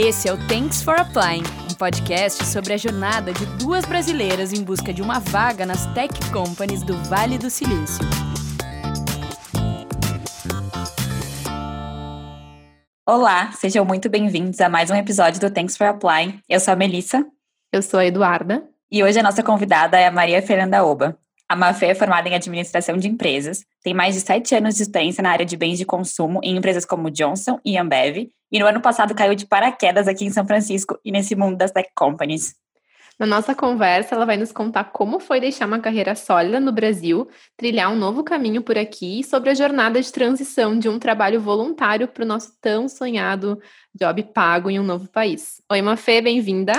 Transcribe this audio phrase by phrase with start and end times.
[0.00, 4.62] Esse é o Thanks for Applying, um podcast sobre a jornada de duas brasileiras em
[4.62, 8.04] busca de uma vaga nas tech companies do Vale do Silício.
[13.04, 16.38] Olá, sejam muito bem-vindos a mais um episódio do Thanks for Applying.
[16.48, 17.26] Eu sou a Melissa.
[17.72, 18.62] Eu sou a Eduarda.
[18.92, 21.18] E hoje a nossa convidada é a Maria Fernanda Oba.
[21.48, 25.22] A Mafê é formada em administração de empresas, tem mais de sete anos de experiência
[25.22, 28.80] na área de bens de consumo em empresas como Johnson e Ambev, e no ano
[28.80, 32.54] passado caiu de paraquedas aqui em São Francisco e nesse mundo das tech companies.
[33.18, 37.28] Na nossa conversa, ela vai nos contar como foi deixar uma carreira sólida no Brasil,
[37.56, 41.40] trilhar um novo caminho por aqui e sobre a jornada de transição de um trabalho
[41.40, 43.60] voluntário para o nosso tão sonhado
[43.92, 45.60] job pago em um novo país.
[45.68, 46.72] Oi, Mafê, bem-vinda.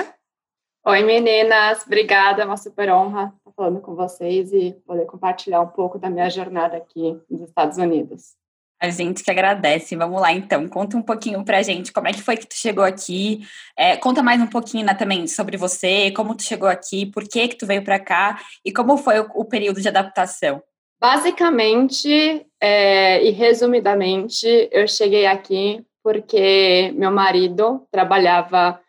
[0.85, 1.85] Oi, meninas.
[1.85, 6.09] Obrigada, é uma super honra estar falando com vocês e poder compartilhar um pouco da
[6.09, 8.38] minha jornada aqui nos Estados Unidos.
[8.81, 9.95] A gente que agradece.
[9.95, 10.67] Vamos lá, então.
[10.67, 13.41] Conta um pouquinho pra gente como é que foi que tu chegou aqui.
[13.77, 17.49] É, conta mais um pouquinho né, também sobre você, como tu chegou aqui, por que
[17.49, 20.61] que tu veio para cá e como foi o, o, período de adaptação.
[20.99, 28.79] Basicamente é, e resumidamente, eu cheguei aqui porque meu marido trabalhava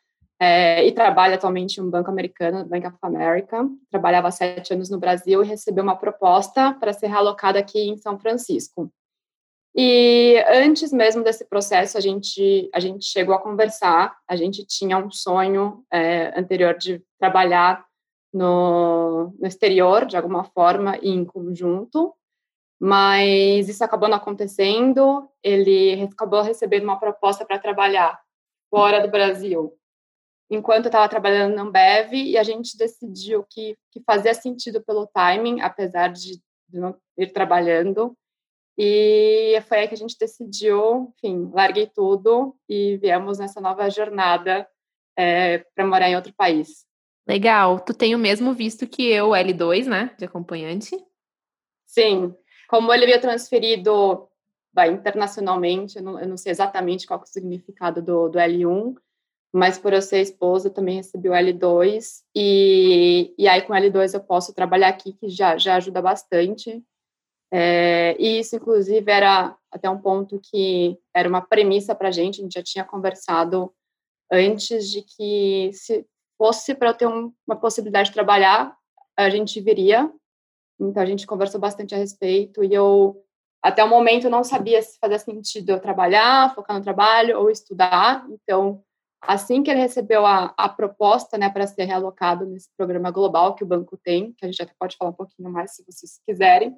[0.41, 3.69] é, e trabalha atualmente em um banco americano, Bank of America.
[3.91, 8.19] Trabalhava sete anos no Brasil e recebeu uma proposta para ser realocado aqui em São
[8.19, 8.91] Francisco.
[9.75, 14.17] E antes mesmo desse processo, a gente, a gente chegou a conversar.
[14.29, 17.85] A gente tinha um sonho é, anterior de trabalhar
[18.33, 22.15] no, no exterior, de alguma forma, e em conjunto,
[22.81, 25.29] mas isso acabou não acontecendo.
[25.43, 28.21] Ele acabou recebendo uma proposta para trabalhar
[28.71, 29.77] fora do Brasil
[30.51, 35.07] enquanto eu estava trabalhando na Ambev e a gente decidiu que, que fazia sentido pelo
[35.07, 38.17] timing, apesar de, de não ir trabalhando.
[38.79, 44.67] E foi aí que a gente decidiu, enfim, larguei tudo e viemos nessa nova jornada
[45.17, 46.87] é, para morar em outro país.
[47.27, 47.81] Legal.
[47.81, 50.97] Tu tem o mesmo visto que eu, L2, né, de acompanhante?
[51.87, 52.35] Sim.
[52.69, 54.29] Como ele veio transferido
[54.73, 58.95] vai, internacionalmente, eu não, eu não, sei exatamente qual é o significado do, do L1,
[59.53, 64.15] mas por eu ser esposa, também recebi o L2, e, e aí com o L2
[64.15, 66.83] eu posso trabalhar aqui, que já, já ajuda bastante.
[67.53, 72.41] É, e isso, inclusive, era até um ponto que era uma premissa para a gente,
[72.41, 73.73] a gente já tinha conversado
[74.31, 76.07] antes de que se
[76.39, 78.77] fosse para ter um, uma possibilidade de trabalhar,
[79.17, 80.11] a gente viria.
[80.81, 83.23] Então, a gente conversou bastante a respeito, e eu,
[83.63, 88.27] até o momento, não sabia se fazia sentido eu trabalhar, focar no trabalho ou estudar,
[88.31, 88.83] então
[89.23, 93.63] Assim que ele recebeu a, a proposta né, para ser realocado nesse programa global que
[93.63, 96.75] o banco tem, que a gente até pode falar um pouquinho mais se vocês quiserem,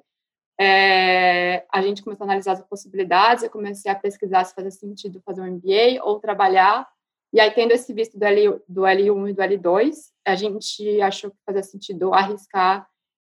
[0.59, 5.21] é, a gente começou a analisar as possibilidades, eu comecei a pesquisar se fazia sentido
[5.25, 6.87] fazer um MBA ou trabalhar,
[7.33, 11.31] e aí tendo esse visto do, L, do L1 e do L2, a gente achou
[11.31, 12.87] que fazia sentido arriscar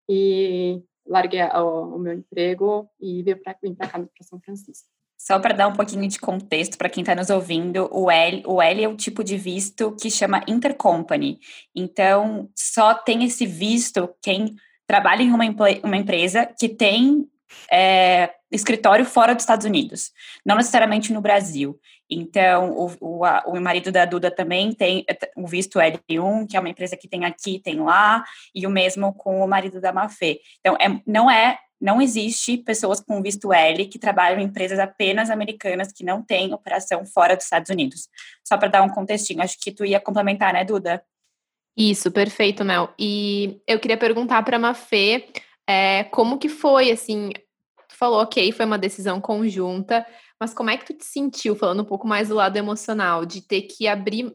[0.08, 3.60] e larguei o, o meu emprego e vir para cá
[3.90, 4.88] para São Francisco.
[5.16, 8.60] Só para dar um pouquinho de contexto para quem está nos ouvindo, o L, o
[8.60, 11.38] L é o tipo de visto que chama intercompany.
[11.72, 14.56] Então, só tem esse visto quem
[14.92, 15.44] trabalha em uma,
[15.82, 17.26] uma empresa que tem
[17.72, 20.10] é, escritório fora dos Estados Unidos,
[20.44, 21.80] não necessariamente no Brasil.
[22.10, 25.02] Então, o, o, a, o marido da Duda também tem
[25.34, 28.22] o visto L1, que é uma empresa que tem aqui, tem lá,
[28.54, 30.42] e o mesmo com o marido da Mafê.
[30.60, 35.30] Então, é, não é não existe pessoas com visto L que trabalham em empresas apenas
[35.30, 38.08] americanas que não têm operação fora dos Estados Unidos.
[38.46, 41.02] Só para dar um contextinho, acho que tu ia complementar, né, Duda?
[41.76, 42.92] Isso, perfeito, Mel.
[42.98, 45.28] E eu queria perguntar para a Mafê
[45.66, 47.30] é, como que foi, assim,
[47.88, 50.06] tu falou, ok, foi uma decisão conjunta,
[50.38, 53.40] mas como é que tu te sentiu, falando um pouco mais do lado emocional, de
[53.40, 54.34] ter que abrir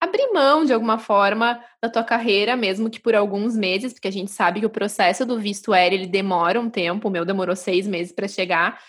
[0.00, 4.12] abrir mão de alguma forma da tua carreira, mesmo que por alguns meses, porque a
[4.12, 7.54] gente sabe que o processo do visto L ele demora um tempo, o meu demorou
[7.54, 8.80] seis meses para chegar.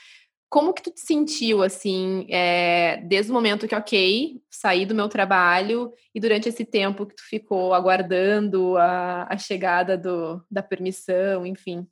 [0.53, 5.09] Como que tu te sentiu, assim, é, desde o momento que, ok, saí do meu
[5.09, 11.43] trabalho e durante esse tempo que tu ficou aguardando a, a chegada do, da permissão,
[11.43, 11.87] enfim?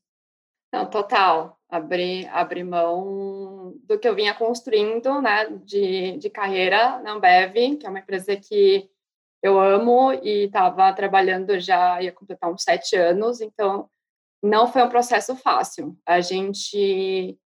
[0.72, 1.58] Não, total.
[1.68, 7.88] Abrir, abrir mão do que eu vinha construindo, né, de, de carreira na Ambev, que
[7.88, 8.88] é uma empresa que
[9.42, 13.90] eu amo e estava trabalhando já, ia completar uns sete anos, então
[14.40, 15.98] não foi um processo fácil.
[16.06, 17.40] A gente,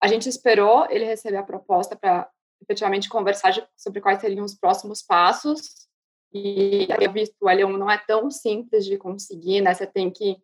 [0.00, 2.28] a gente esperou ele receber a proposta para
[2.62, 5.88] efetivamente conversar sobre quais seriam os próximos passos,
[6.32, 9.74] e eu visto o L1 não é tão simples de conseguir, né?
[9.74, 10.36] Você tem que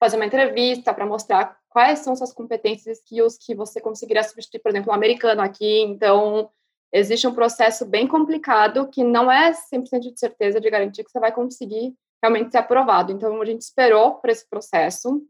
[0.00, 4.60] fazer uma entrevista para mostrar quais são suas competências e skills que você conseguiria substituir,
[4.60, 5.82] por exemplo, um americano aqui.
[5.82, 6.50] Então,
[6.92, 11.20] existe um processo bem complicado que não é 100% de certeza de garantir que você
[11.20, 13.12] vai conseguir realmente ser aprovado.
[13.12, 15.22] Então, a gente esperou por esse processo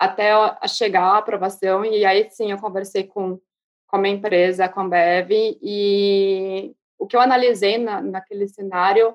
[0.00, 0.32] até
[0.66, 3.38] chegar a aprovação, e aí sim eu conversei com,
[3.86, 5.30] com a minha empresa, com a Bev,
[5.60, 9.14] e o que eu analisei na, naquele cenário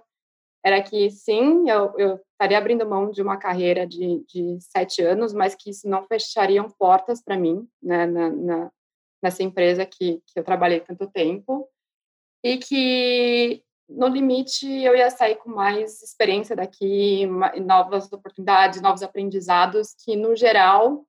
[0.63, 5.33] era que sim, eu, eu estaria abrindo mão de uma carreira de, de sete anos,
[5.33, 8.71] mas que isso não fechariam portas para mim, né, na, na,
[9.23, 11.67] nessa empresa que, que eu trabalhei tanto tempo,
[12.43, 17.25] e que no limite eu ia sair com mais experiência daqui,
[17.61, 21.05] novas oportunidades, novos aprendizados que no geral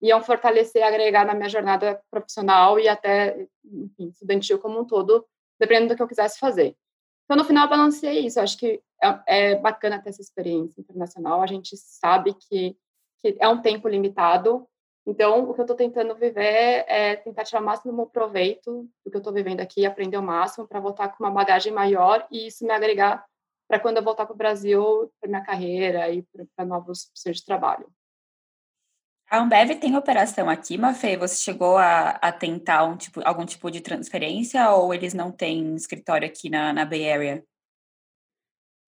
[0.00, 5.24] iam fortalecer, agregar na minha jornada profissional e até enfim, estudantil como um todo,
[5.60, 6.76] dependendo do que eu quisesse fazer.
[7.24, 8.38] Então no final eu isso.
[8.38, 11.40] Eu acho que é, é bacana ter essa experiência internacional.
[11.42, 12.76] A gente sabe que,
[13.20, 14.68] que é um tempo limitado
[15.04, 19.16] então, o que eu estou tentando viver é tentar tirar o máximo proveito do que
[19.16, 22.64] eu estou vivendo aqui, aprender o máximo para voltar com uma bagagem maior e isso
[22.64, 23.24] me agregar
[23.68, 27.44] para quando eu voltar para o Brasil, para minha carreira e para novos opções de
[27.44, 27.90] trabalho.
[29.28, 31.16] A Ambev tem operação aqui, Mafê?
[31.16, 35.74] Você chegou a, a tentar um tipo, algum tipo de transferência ou eles não têm
[35.74, 37.44] escritório aqui na, na Bay Area?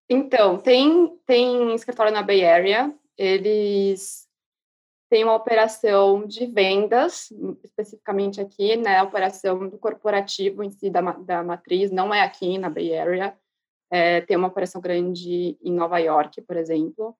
[0.09, 2.95] Então, tem, tem escritório na Bay Area.
[3.17, 4.24] Eles
[5.09, 11.43] tem uma operação de vendas, especificamente aqui, né, operação do corporativo em si da, da
[11.43, 13.37] matriz, não é aqui na Bay Area,
[13.91, 17.17] é, tem uma operação grande em Nova York, por exemplo,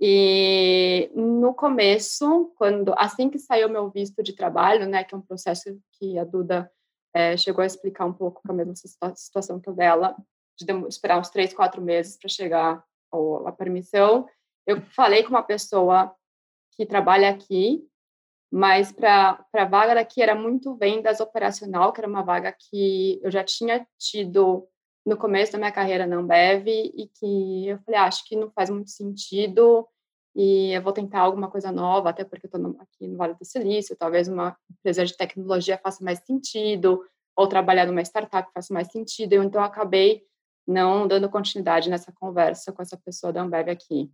[0.00, 5.22] e no começo, quando assim que saiu meu visto de trabalho, né, que é um
[5.22, 6.70] processo que a Duda
[7.14, 10.16] é, chegou a explicar um pouco com a mesma situação que o dela,
[10.58, 12.84] de esperar uns três, quatro meses para chegar
[13.46, 14.26] a permissão,
[14.66, 16.14] eu falei com uma pessoa
[16.76, 17.82] que trabalha aqui,
[18.50, 23.30] mas para a vaga daqui era muito vendas operacional, que era uma vaga que eu
[23.30, 24.68] já tinha tido
[25.04, 28.50] no começo da minha carreira na Ambev e que eu falei, ah, acho que não
[28.50, 29.86] faz muito sentido
[30.34, 33.44] e eu vou tentar alguma coisa nova, até porque eu estou aqui no Vale do
[33.44, 37.04] Silício, talvez uma empresa de tecnologia faça mais sentido,
[37.36, 40.22] ou trabalhar numa startup faça mais sentido, então eu acabei
[40.66, 44.10] não dando continuidade nessa conversa com essa pessoa da Ambev aqui.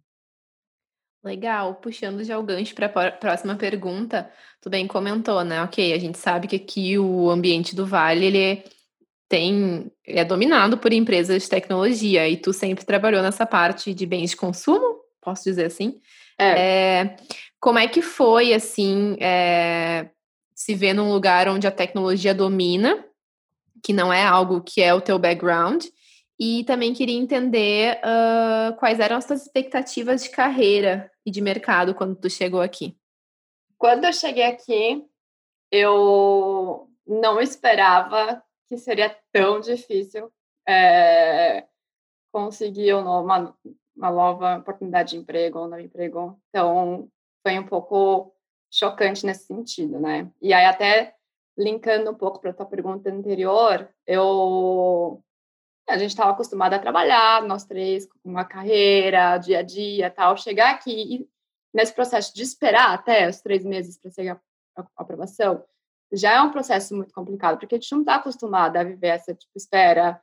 [1.23, 4.31] Legal, puxando já o gancho para a próxima pergunta,
[4.61, 5.63] tu bem comentou, né?
[5.63, 8.65] Ok, a gente sabe que aqui o ambiente do Vale ele
[9.29, 14.31] tem é dominado por empresas de tecnologia e tu sempre trabalhou nessa parte de bens
[14.31, 16.01] de consumo, posso dizer assim?
[16.39, 16.45] É.
[16.59, 17.17] é
[17.61, 20.09] como é que foi assim é,
[20.55, 23.05] se ver num lugar onde a tecnologia domina,
[23.85, 25.85] que não é algo que é o teu background?
[26.43, 31.95] E também queria entender uh, quais eram as tuas expectativas de carreira e de mercado
[31.95, 32.97] quando tu chegou aqui.
[33.77, 35.07] Quando eu cheguei aqui,
[35.71, 40.33] eu não esperava que seria tão difícil
[40.67, 41.67] é,
[42.33, 43.55] conseguir uma,
[43.95, 46.41] uma nova oportunidade de emprego ou um novo emprego.
[46.49, 47.07] Então,
[47.47, 48.35] foi um pouco
[48.73, 50.31] chocante nesse sentido, né?
[50.41, 51.15] E aí, até
[51.59, 55.23] linkando um pouco para a tua pergunta anterior, eu
[55.88, 60.37] a gente estava acostumado a trabalhar, nós três, com uma carreira, dia a dia tal.
[60.37, 61.29] Chegar aqui e
[61.73, 64.41] nesse processo de esperar até os três meses para ser a,
[64.97, 65.65] aprovação,
[66.12, 69.35] já é um processo muito complicado, porque a gente não está acostumado a viver essa
[69.35, 70.21] tipo, espera.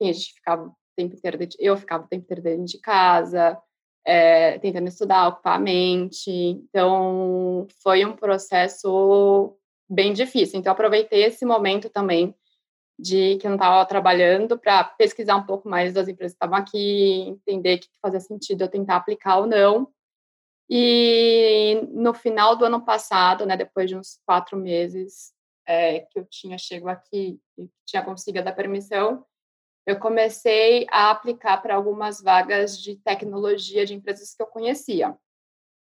[0.00, 3.58] a gente ficava o tempo inteiro, eu ficava o tempo inteiro dentro de casa,
[4.04, 6.30] é, tentando estudar, ocupar a mente.
[6.30, 9.56] Então, foi um processo
[9.88, 10.58] bem difícil.
[10.58, 12.34] Então, aproveitei esse momento também
[12.98, 16.56] de que eu não estava trabalhando para pesquisar um pouco mais das empresas que estavam
[16.56, 19.88] aqui, entender que fazia sentido eu tentar aplicar ou não.
[20.68, 25.32] E no final do ano passado, né, depois de uns quatro meses
[25.66, 29.24] é, que eu tinha chego aqui e tinha conseguido a permissão,
[29.86, 35.16] eu comecei a aplicar para algumas vagas de tecnologia de empresas que eu conhecia,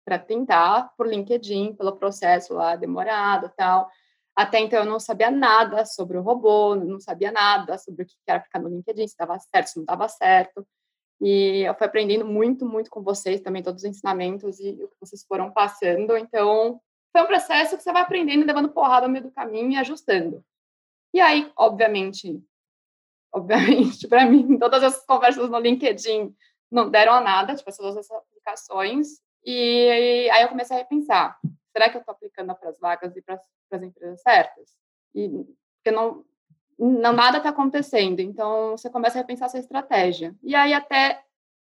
[0.06, 3.90] para tentar por LinkedIn, pelo processo lá demorado tal
[4.36, 8.16] até então eu não sabia nada sobre o robô, não sabia nada sobre o que
[8.28, 10.68] era ficar no LinkedIn, se estava certo, se não estava certo.
[11.22, 14.96] E eu fui aprendendo muito, muito com vocês também, todos os ensinamentos e o que
[15.00, 16.18] vocês foram passando.
[16.18, 16.82] Então,
[17.14, 20.44] foi um processo que você vai aprendendo, levando porrada no meio do caminho e ajustando.
[21.14, 22.44] E aí, obviamente,
[23.34, 26.36] obviamente, para mim, todas essas conversas no LinkedIn
[26.70, 29.22] não deram a nada, tipo, todas essas aplicações.
[29.46, 31.40] E aí eu comecei a repensar
[31.76, 34.78] será que eu estou aplicando para as vagas e para as empresas certas?
[35.14, 35.30] E
[35.76, 36.24] porque não,
[36.80, 40.34] não nada está acontecendo, então você começa a repensar a sua estratégia.
[40.42, 41.22] E aí até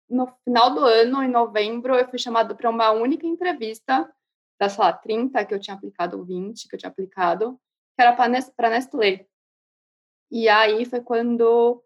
[0.09, 4.13] no final do ano, em novembro, eu fui chamada para uma única entrevista
[4.59, 7.59] das, sei lá, 30 que eu tinha aplicado, ou 20 que eu tinha aplicado,
[7.97, 9.27] que era para Nestlé.
[10.29, 11.83] E aí foi quando,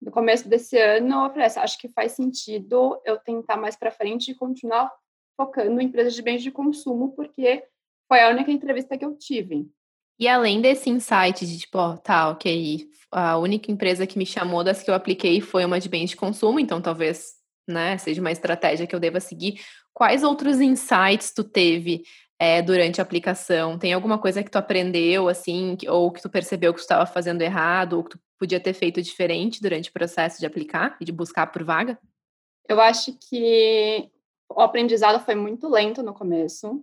[0.00, 4.30] no começo desse ano, eu falei, acho que faz sentido eu tentar mais para frente
[4.30, 4.88] e continuar
[5.36, 7.64] focando em empresas de bens de consumo, porque
[8.08, 9.68] foi a única entrevista que eu tive.
[10.18, 14.64] E além desse insight de tipo, ó, tá, ok, a única empresa que me chamou
[14.64, 17.34] das que eu apliquei foi uma de bens de consumo, então talvez,
[17.68, 19.60] né, seja uma estratégia que eu deva seguir.
[19.92, 22.02] Quais outros insights tu teve
[22.38, 23.78] é, durante a aplicação?
[23.78, 27.42] Tem alguma coisa que tu aprendeu, assim, ou que tu percebeu que tu estava fazendo
[27.42, 31.12] errado, ou que tu podia ter feito diferente durante o processo de aplicar e de
[31.12, 31.98] buscar por vaga?
[32.68, 34.10] Eu acho que
[34.56, 36.82] o aprendizado foi muito lento no começo,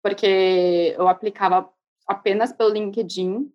[0.00, 1.68] porque eu aplicava
[2.06, 3.52] apenas pelo LinkedIn,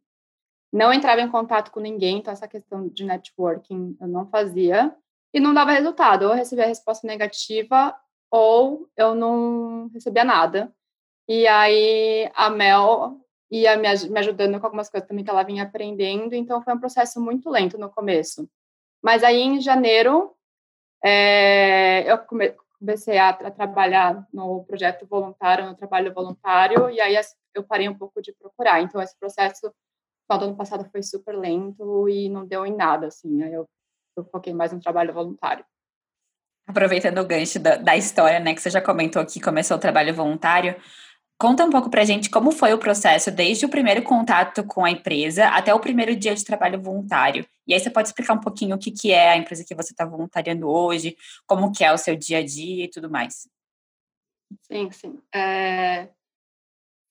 [0.74, 4.94] não entrava em contato com ninguém, então essa questão de networking eu não fazia
[5.34, 6.24] e não dava resultado.
[6.24, 7.98] Ou eu recebia resposta negativa
[8.30, 10.74] ou eu não recebia nada.
[11.26, 13.88] E aí a Mel ia me,
[14.20, 17.78] ajudando com algumas coisas também que ela vinha aprendendo, então foi um processo muito lento
[17.78, 18.50] no começo.
[19.02, 20.36] Mas aí em janeiro
[21.02, 22.18] é, eu
[22.80, 27.16] comecei a, a, trabalhar no projeto voluntário, no trabalho voluntário, e aí
[27.54, 28.82] eu parei um pouco de procurar.
[28.82, 29.74] Então, esse processo,
[30.30, 33.44] no ano passado, foi super lento e não deu em nada, assim.
[33.44, 33.68] Aí eu,
[34.18, 35.66] eu foquei mais no trabalho voluntário.
[36.68, 40.14] Aproveitando o gancho da, da história, né, que você já comentou que começou o trabalho
[40.16, 40.76] voluntário,
[41.38, 44.92] Conta um pouco pra gente como foi o processo desde o primeiro contato com a
[44.92, 47.46] empresa até o primeiro dia de trabalho voluntário.
[47.68, 49.92] E aí você pode explicar um pouquinho o que, que é a empresa que você
[49.92, 53.50] está voluntariando hoje, como que é o seu dia a dia e tudo mais.
[54.62, 55.22] Sim, sim.
[55.34, 56.08] É...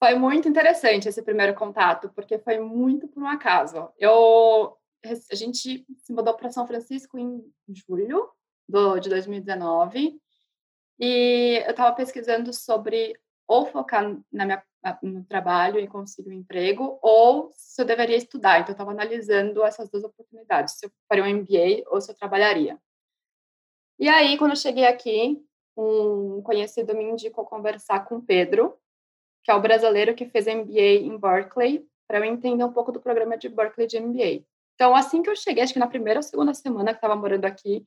[0.03, 3.91] Foi muito interessante esse primeiro contato, porque foi muito por um acaso.
[3.99, 4.77] Eu,
[5.31, 8.31] a gente se mudou para São Francisco em julho
[8.67, 10.19] do, de 2019
[10.99, 14.63] e eu estava pesquisando sobre ou focar na minha,
[15.03, 18.59] no trabalho e conseguir um emprego, ou se eu deveria estudar.
[18.59, 22.17] Então, eu estava analisando essas duas oportunidades, se eu faria um MBA ou se eu
[22.17, 22.79] trabalharia.
[23.99, 25.43] E aí, quando eu cheguei aqui,
[25.77, 28.77] um conhecido me indicou conversar com o Pedro,
[29.43, 33.01] que é o brasileiro que fez MBA em Berkeley, para eu entender um pouco do
[33.01, 34.45] programa de Berkeley de MBA.
[34.75, 37.45] Então, assim que eu cheguei, acho que na primeira ou segunda semana que estava morando
[37.45, 37.87] aqui,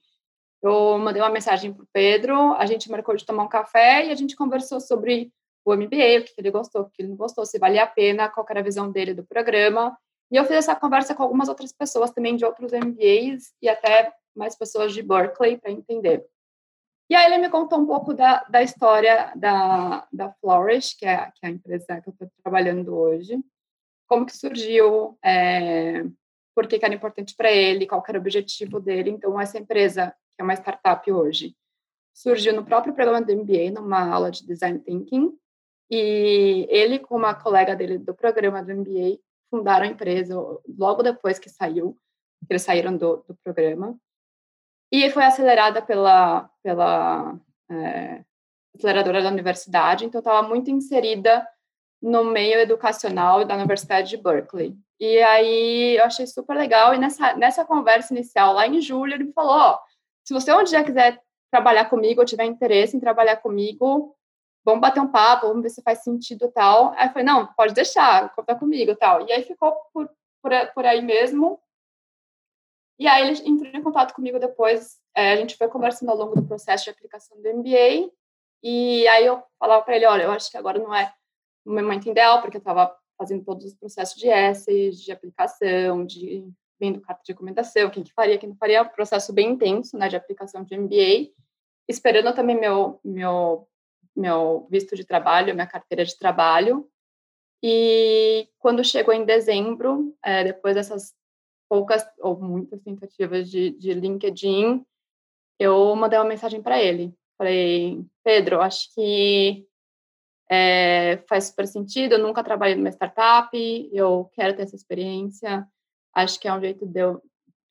[0.61, 4.11] eu mandei uma mensagem para o Pedro, a gente marcou de tomar um café e
[4.11, 5.31] a gente conversou sobre
[5.71, 8.29] o MBA, o que ele gostou, o que ele não gostou, se valia a pena,
[8.29, 9.97] qual era a visão dele do programa.
[10.31, 14.13] E eu fiz essa conversa com algumas outras pessoas também de outros MBAs e até
[14.35, 16.25] mais pessoas de Berkeley para entender.
[17.09, 21.31] E aí ele me contou um pouco da, da história da, da Flourish, que é,
[21.31, 23.39] que é a empresa que eu estou trabalhando hoje,
[24.07, 26.03] como que surgiu, é,
[26.53, 29.09] por que, que era importante para ele, qual era o objetivo dele.
[29.09, 31.55] Então, essa empresa, que é uma startup hoje,
[32.13, 35.37] surgiu no próprio programa do MBA, numa aula de Design Thinking,
[35.89, 40.35] e ele, com uma colega dele do programa do MBA, fundaram a empresa
[40.77, 41.97] logo depois que saiu,
[42.45, 43.97] que eles saíram do, do programa.
[44.91, 47.37] E foi acelerada pela, pela
[47.69, 48.23] é,
[48.75, 51.45] aceleradora da universidade, então estava muito inserida
[52.01, 54.77] no meio educacional da Universidade de Berkeley.
[54.99, 56.93] E aí eu achei super legal.
[56.93, 59.77] E nessa, nessa conversa inicial, lá em julho, ele me falou: oh,
[60.23, 64.15] se você um dia quiser trabalhar comigo ou tiver interesse em trabalhar comigo,
[64.67, 66.91] vamos bater um papo, vamos ver se faz sentido tal.
[66.97, 69.25] Aí eu falei, não, pode deixar, conta comigo tal.
[69.25, 70.09] E aí ficou por,
[70.41, 71.57] por, por aí mesmo.
[72.99, 76.35] E aí ele entrou em contato comigo depois, é, a gente foi conversando ao longo
[76.35, 78.11] do processo de aplicação do MBA,
[78.61, 81.13] e aí eu falava para ele, olha, eu acho que agora não é
[81.63, 86.43] o momento ideal, porque eu estava fazendo todos os processos de essays, de aplicação, de
[86.79, 90.09] vendo carta de recomendação, quem que faria, quem não faria, um processo bem intenso, né,
[90.09, 91.31] de aplicação de MBA,
[91.87, 93.67] esperando também meu, meu
[94.17, 96.89] meu visto de trabalho, minha carteira de trabalho.
[97.63, 101.13] E quando chegou em dezembro, é, depois dessas
[101.69, 104.85] poucas ou muitas tentativas de, de LinkedIn,
[105.59, 107.13] eu mandei uma mensagem para ele.
[107.37, 109.67] Falei, Pedro, acho que
[110.49, 112.13] é, faz super sentido.
[112.13, 113.49] Eu nunca trabalhei numa startup,
[113.91, 115.67] eu quero ter essa experiência.
[116.13, 117.21] Acho que é um jeito de eu,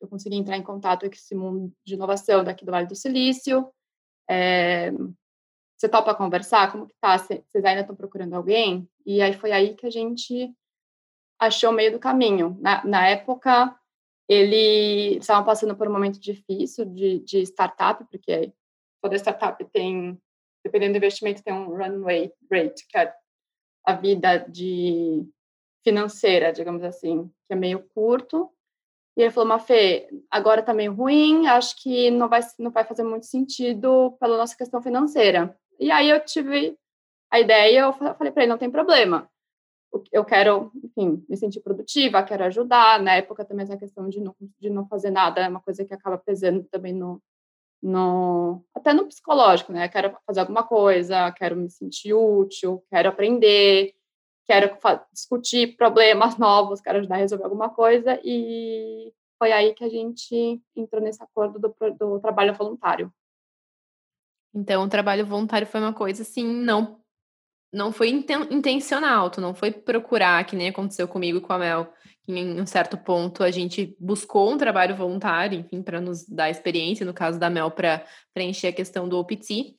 [0.01, 3.69] eu conseguir entrar em contato com esse mundo de inovação daqui do Vale do Silício.
[4.29, 4.93] É,
[5.77, 6.73] você topa conversar?
[6.73, 7.19] Como que tá?
[7.19, 8.89] Vocês ainda estão procurando alguém?
[9.05, 10.53] E aí foi aí que a gente
[11.39, 12.57] achou o meio do caminho.
[12.61, 13.79] Na, na época,
[14.29, 18.53] eles estavam passando por um momento difícil de, de startup, porque
[19.03, 20.19] toda startup tem,
[20.65, 23.15] dependendo do investimento, tem um runway rate, que é
[23.85, 25.29] a vida de
[25.85, 28.51] financeira, digamos assim, que é meio curto.
[29.17, 33.05] E ele falou, Mafê, agora tá meio ruim, acho que não vai, não vai fazer
[33.05, 35.57] muito sentido pela nossa questão financeira.
[35.79, 36.77] E aí eu tive
[37.31, 39.29] a ideia, eu falei para ele, não tem problema.
[40.13, 43.01] eu quero, enfim, me sentir produtiva, quero ajudar.
[43.03, 45.95] Na época também essa questão de não, de não fazer nada é uma coisa que
[45.95, 47.23] acaba pesando também no,
[47.83, 49.89] no até no psicológico, né?
[49.89, 53.95] Quero fazer alguma coisa, quero me sentir útil, quero aprender,
[54.47, 54.77] quero
[55.13, 60.63] discutir problemas novos, quero ajudar a resolver alguma coisa e foi aí que a gente
[60.75, 63.13] entrou nesse acordo do, do trabalho voluntário.
[64.57, 66.99] Então, o trabalho voluntário foi uma coisa assim, não
[67.73, 71.59] não foi inten intencional, tu não foi procurar, que nem aconteceu comigo e com a
[71.59, 76.27] Mel, que em um certo ponto a gente buscou um trabalho voluntário, enfim, para nos
[76.27, 79.77] dar experiência, no caso da Mel, para preencher a questão do OPT.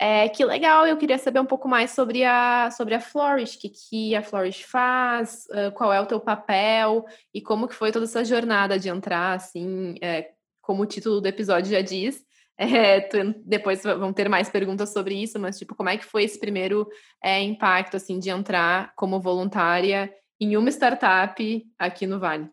[0.00, 3.60] É, que legal, eu queria saber um pouco mais sobre a, sobre a Flourish, o
[3.60, 8.06] que, que a Flourish faz, qual é o teu papel e como que foi toda
[8.06, 10.30] essa jornada de entrar, assim, é,
[10.62, 12.24] como o título do episódio já diz,
[12.58, 13.08] é,
[13.44, 16.88] depois vão ter mais perguntas sobre isso, mas tipo, como é que foi esse primeiro
[17.22, 22.50] é, impacto assim de entrar como voluntária em uma startup aqui no Vale?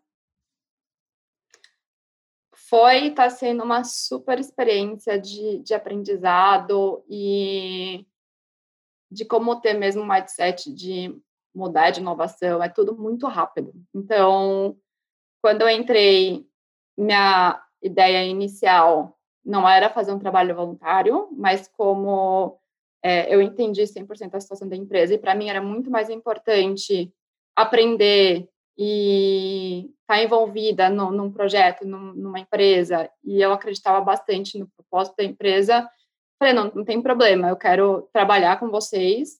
[2.53, 8.05] Foi, está sendo uma super experiência de, de aprendizado e
[9.11, 11.19] de como ter mesmo um mindset de
[11.53, 13.73] mudar de inovação, é tudo muito rápido.
[13.93, 14.77] Então,
[15.41, 16.45] quando eu entrei,
[16.97, 19.14] minha ideia inicial
[19.45, 22.57] não era fazer um trabalho voluntário, mas como
[23.03, 27.13] é, eu entendi 100% a situação da empresa, e para mim era muito mais importante
[27.55, 34.57] aprender e estar tá envolvida no, num projeto, num, numa empresa, e eu acreditava bastante
[34.57, 35.87] no propósito da empresa,
[36.39, 39.39] falei, não, não tem problema, eu quero trabalhar com vocês,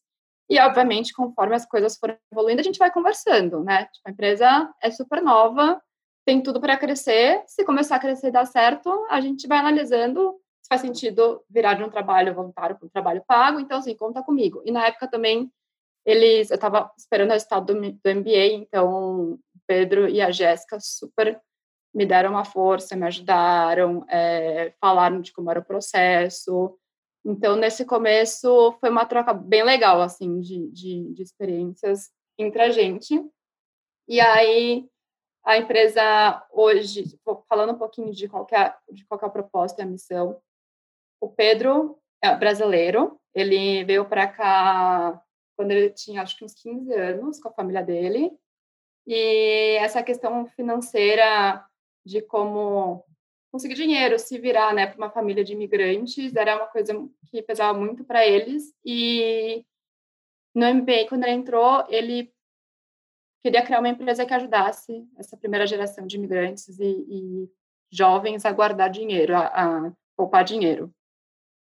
[0.50, 3.86] e, obviamente, conforme as coisas forem evoluindo, a gente vai conversando, né?
[3.86, 5.82] Tipo, a empresa é super nova,
[6.26, 7.44] tem tudo para crescer.
[7.46, 11.76] Se começar a crescer e dar certo, a gente vai analisando se faz sentido virar
[11.76, 13.60] de um trabalho voluntário para um trabalho pago.
[13.60, 14.64] Então, assim, conta comigo.
[14.66, 15.52] E na época também,
[16.04, 20.80] eles, eu estava esperando o resultado do, do MBA, então o Pedro e a Jéssica
[20.80, 21.40] super
[21.94, 26.78] me deram uma força, me ajudaram, é, falaram de como era o processo.
[27.24, 32.70] Então, nesse começo, foi uma troca bem legal, assim, de, de, de experiências entre a
[32.70, 33.24] gente.
[34.08, 34.88] E aí,
[35.46, 39.88] a empresa hoje, falando um pouquinho de qual é, de qual é proposta e a
[39.88, 40.42] missão,
[41.22, 45.22] o Pedro é brasileiro, ele veio para cá
[45.56, 48.32] quando ele tinha acho que uns 15 anos com a família dele.
[49.08, 51.64] E essa questão financeira
[52.04, 53.06] de como
[53.52, 56.94] conseguir dinheiro, se virar, né, para uma família de imigrantes, era uma coisa
[57.28, 58.74] que pesava muito para eles.
[58.84, 59.64] E
[60.54, 62.35] no MBA, quando ele entrou, ele
[63.46, 67.50] queria criar uma empresa que ajudasse essa primeira geração de imigrantes e, e
[67.92, 70.92] jovens a guardar dinheiro, a, a, poupar dinheiro.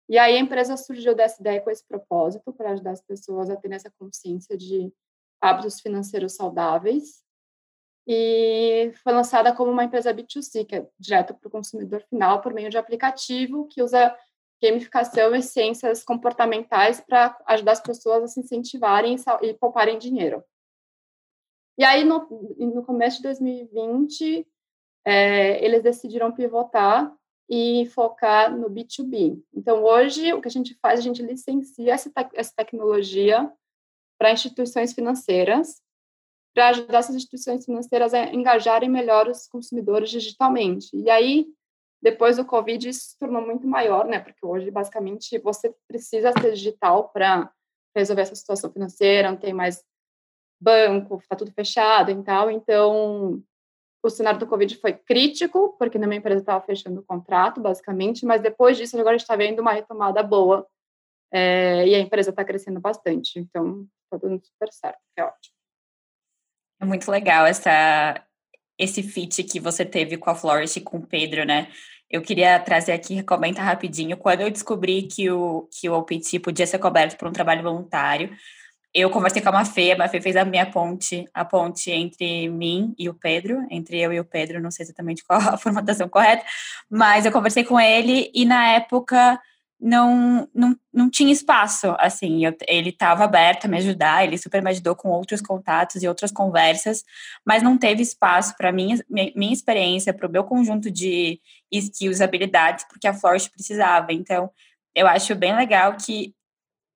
[0.09, 3.57] E aí a empresa surgiu dessa ideia com esse propósito, para ajudar as pessoas a
[3.57, 4.93] terem essa consciência de
[5.41, 7.25] hábitos financeiros saudáveis.
[8.07, 12.55] E foi lançada como uma empresa B2C, que é direto para o consumidor final, por
[12.55, 14.17] meio de aplicativo que usa
[14.63, 20.45] gamificação e ciências comportamentais para ajudar as pessoas a se incentivarem e pouparem dinheiro.
[21.77, 22.27] E aí, no,
[22.59, 24.47] no começo de 2020,
[25.05, 27.13] é, eles decidiram pivotar
[27.49, 29.43] e focar no B2B.
[29.53, 33.53] Então, hoje, o que a gente faz, a gente licencia essa, te essa tecnologia
[34.19, 35.83] para instituições financeiras,
[36.55, 40.97] para ajudar essas instituições financeiras a engajarem melhor os consumidores digitalmente.
[40.97, 41.47] E aí,
[42.01, 44.21] depois do Covid, isso se tornou muito maior, né?
[44.21, 47.53] Porque hoje, basicamente, você precisa ser digital para
[47.95, 49.83] resolver essa situação financeira, não tem mais
[50.61, 52.51] banco, está tudo fechado e tal.
[52.51, 53.43] Então,
[54.03, 58.27] o cenário do Covid foi crítico, porque na minha empresa estava fechando o contrato, basicamente,
[58.27, 60.67] mas depois disso, agora a gente está vendo uma retomada boa
[61.33, 62.99] é, e a empresa está crescendo dando
[63.39, 65.55] Então, está dando super certo, é ótimo.
[66.81, 68.23] É muito legal essa,
[68.79, 71.73] esse fit que você teve com a Flourish e com o Pedro, né?
[72.11, 76.67] Eu queria trazer aqui, comentar rapidinho, quando eu descobri que o, que o OPT podia
[76.67, 78.31] ser coberto por um trabalho voluntário,
[78.95, 82.95] eu conversei com a Mafê, a Mafê fez a minha ponte, a ponte entre mim
[82.97, 86.45] e o Pedro, entre eu e o Pedro, não sei exatamente qual a formatação correta,
[86.89, 89.41] mas eu conversei com ele e na época
[89.81, 94.63] não, não, não tinha espaço, assim, eu, ele estava aberto a me ajudar, ele super
[94.63, 97.03] me ajudou com outros contatos e outras conversas,
[97.45, 102.87] mas não teve espaço para minha, minha experiência, para o meu conjunto de skills, habilidades,
[102.89, 104.51] porque a Flourish precisava, então
[104.95, 106.33] eu acho bem legal que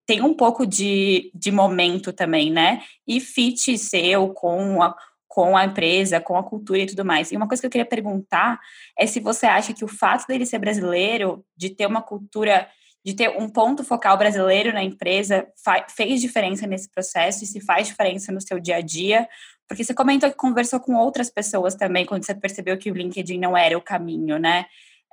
[0.08, 2.82] tem um pouco de, de momento também, né?
[3.06, 4.96] E fit seu com a,
[5.28, 7.30] com a empresa, com a cultura e tudo mais.
[7.30, 8.58] E uma coisa que eu queria perguntar
[8.98, 12.66] é se você acha que o fato dele ser brasileiro, de ter uma cultura
[13.04, 15.46] de ter um ponto focal brasileiro na empresa
[15.94, 19.28] fez diferença nesse processo e se faz diferença no seu dia a dia?
[19.68, 23.38] Porque você comentou que conversou com outras pessoas também quando você percebeu que o LinkedIn
[23.38, 24.64] não era o caminho, né?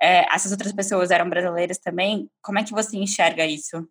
[0.02, 2.28] É, essas outras pessoas eram brasileiras também.
[2.42, 3.86] Como é que você enxerga isso?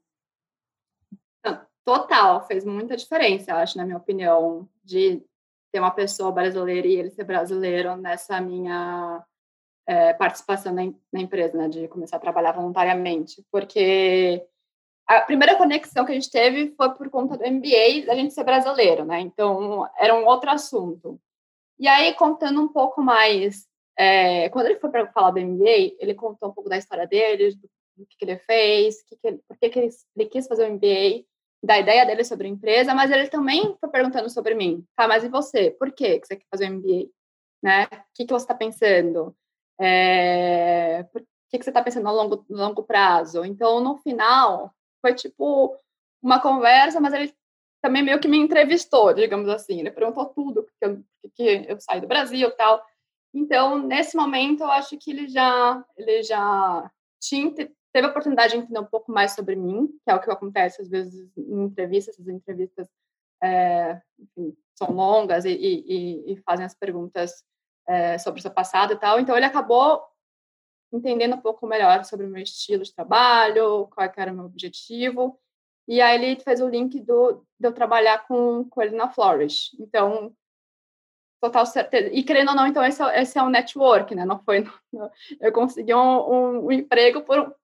[1.85, 5.23] Total, fez muita diferença, eu acho, na minha opinião, de
[5.71, 9.23] ter uma pessoa brasileira e ele ser brasileiro nessa minha
[9.87, 10.81] é, participação na,
[11.13, 14.43] na, empresa, né, de começar a trabalhar voluntariamente, porque
[15.07, 18.43] a primeira conexão que a gente teve foi por conta do MBA da gente ser
[18.43, 21.21] brasileiro, né, então era um outro assunto.
[21.77, 26.15] E aí, contando um pouco mais, é, quando ele foi para falar do MBA, ele
[26.15, 29.37] contou um pouco da história dele, do, do que, que, ele fez, que que ele,
[29.47, 31.25] por que, que ele, ele quis fazer o MBA,
[31.65, 34.85] da ideia dele sobre a empresa, mas ele também foi perguntando sobre mim.
[34.95, 35.71] Tá, mas e você?
[35.71, 37.09] Por que você quer fazer um MBA?
[37.63, 37.85] Né?
[37.85, 39.35] O que, que você está pensando?
[39.79, 41.05] É...
[41.49, 43.43] Que, que você está pensando a longo, longo prazo?
[43.43, 45.75] Então, no final, foi tipo
[46.21, 47.33] uma conversa, mas ele
[47.81, 49.79] também meio que me entrevistou, digamos assim.
[49.79, 52.83] Ele perguntou tudo, porque eu, porque eu saí do Brasil e tal.
[53.33, 57.51] Então, nesse momento, eu acho que ele já, ele já tinha
[57.95, 60.81] teve a oportunidade de entender um pouco mais sobre mim, que é o que acontece
[60.81, 62.89] às vezes em entrevistas, as entrevistas
[63.41, 67.41] é, enfim, são longas e, e, e, fazem as perguntas
[67.87, 69.17] é, sobre o seu passado e tal.
[69.17, 70.03] Então ele acabou
[70.91, 75.39] entendendo um pouco melhor sobre o meu estilo de trabalho, qual era o meu objetivo.
[75.87, 79.73] E aí ele fez o link do, de eu trabalhar com, com ele na Flourish.
[79.79, 80.35] Então,
[81.41, 82.09] total certeza.
[82.11, 84.25] E querendo ou não, então esse é, esse é um network, né?
[84.25, 84.69] Não foi...
[84.91, 87.55] Não, eu consegui um, um, um emprego por,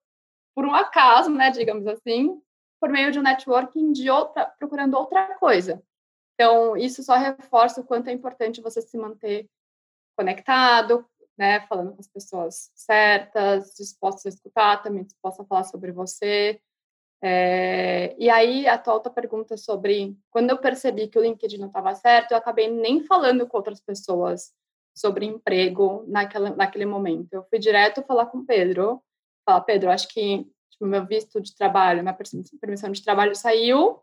[0.54, 2.40] por um acaso, né, digamos assim,
[2.80, 5.82] por meio de um networking de outra, procurando outra coisa.
[6.34, 9.48] Então, isso só reforça o quanto é importante você se manter
[10.16, 11.06] conectado,
[11.38, 16.60] né, falando com as pessoas certas, dispostas a escutar, também disposta a falar sobre você.
[17.22, 21.68] É, e aí, a tua outra pergunta sobre quando eu percebi que o LinkedIn não
[21.68, 24.52] estava certo, eu acabei nem falando com outras pessoas
[24.94, 27.32] sobre emprego naquela, naquele momento.
[27.32, 29.00] Eu fui direto falar com o Pedro,
[29.44, 32.16] fala, Pedro, acho que tipo, meu visto de trabalho, minha
[32.60, 34.02] permissão de trabalho saiu,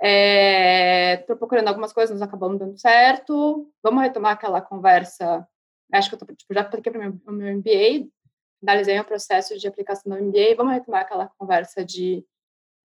[0.00, 5.46] é, procurando algumas coisas, nós acabamos dando certo, vamos retomar aquela conversa,
[5.92, 8.08] acho que eu tô, tipo, já apliquei para o meu MBA,
[8.60, 12.24] finalizei o processo de aplicação do MBA, vamos retomar aquela conversa de,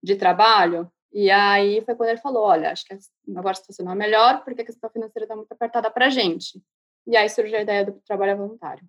[0.02, 2.98] de trabalho, e aí foi quando ele falou, olha, acho que
[3.36, 6.10] agora a situação não é melhor, porque a questão financeira está muito apertada para a
[6.10, 6.60] gente.
[7.06, 8.84] E aí surgiu a ideia do trabalho voluntário.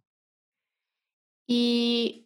[1.46, 2.23] E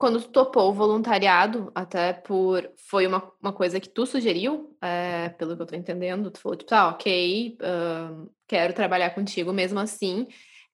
[0.00, 2.72] quando tu topou o voluntariado, até por.
[2.88, 6.30] Foi uma, uma coisa que tu sugeriu, é, pelo que eu tô entendendo.
[6.30, 10.26] Tu falou, tipo, tá, ok, uh, quero trabalhar contigo mesmo assim.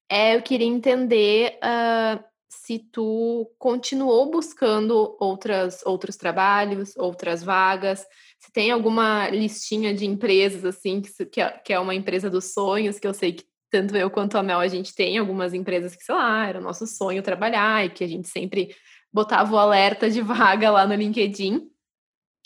[0.09, 8.07] É, eu queria entender uh, se tu continuou buscando outras, outros trabalhos, outras vagas,
[8.39, 13.01] se tem alguma listinha de empresas, assim, que, é, que é uma empresa dos sonhos,
[13.01, 16.05] que eu sei que tanto eu quanto a Mel, a gente tem algumas empresas que,
[16.05, 18.73] sei lá, era o nosso sonho trabalhar e que a gente sempre
[19.17, 21.71] botava o alerta de vaga lá no LinkedIn.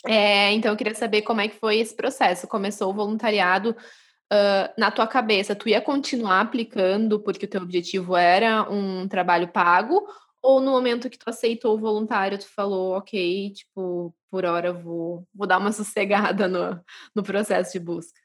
[0.05, 2.47] É, então, eu queria saber como é que foi esse processo.
[2.47, 8.15] Começou o voluntariado uh, na tua cabeça, tu ia continuar aplicando porque o teu objetivo
[8.15, 10.07] era um trabalho pago?
[10.41, 15.27] Ou no momento que tu aceitou o voluntário, tu falou, ok, tipo, por hora vou,
[15.35, 16.81] vou dar uma sossegada no,
[17.13, 18.19] no processo de busca?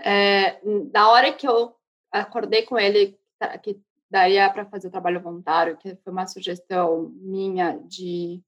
[0.00, 0.60] É,
[0.92, 1.74] na hora que eu
[2.12, 3.18] acordei com ele,
[3.64, 3.80] que
[4.14, 8.40] daria para fazer o trabalho voluntário, que foi uma sugestão minha de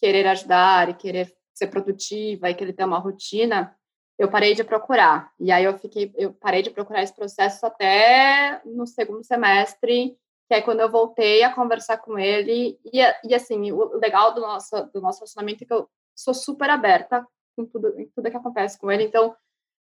[0.00, 3.76] querer ajudar e querer ser produtiva e querer ter uma rotina,
[4.16, 5.32] eu parei de procurar.
[5.40, 10.16] E aí eu fiquei, eu parei de procurar esse processo até no segundo semestre,
[10.48, 12.78] que é quando eu voltei a conversar com ele.
[12.84, 16.70] E, e assim, o legal do nosso, do nosso relacionamento é que eu sou super
[16.70, 19.04] aberta com tudo, em tudo que acontece com ele.
[19.04, 19.34] Então,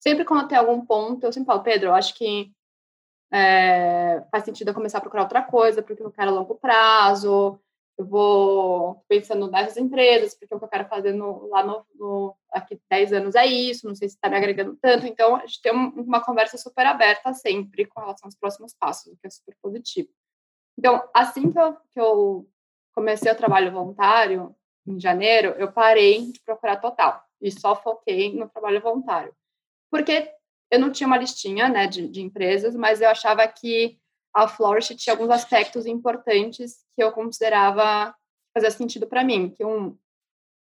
[0.00, 2.50] sempre quando tem algum ponto, eu sempre falo, Pedro, eu acho que
[3.32, 7.60] é, faz sentido eu começar a procurar outra coisa, porque eu quero a longo prazo,
[7.98, 12.36] eu vou pensando nessas empresas, porque o que eu quero fazer no, lá no, no,
[12.52, 15.60] aqui 10 anos é isso, não sei se está me agregando tanto, então a gente
[15.60, 19.56] tem uma conversa super aberta sempre com relação aos próximos passos, o que é super
[19.60, 20.08] positivo.
[20.78, 22.48] Então, assim que eu, que eu
[22.94, 24.54] comecei o trabalho voluntário,
[24.86, 29.34] em janeiro, eu parei de procurar total e só foquei no trabalho voluntário.
[29.90, 30.32] Porque
[30.70, 33.98] eu não tinha uma listinha né, de, de empresas, mas eu achava que
[34.34, 38.14] a Flourish tinha alguns aspectos importantes que eu considerava
[38.54, 39.96] fazer sentido para mim, que um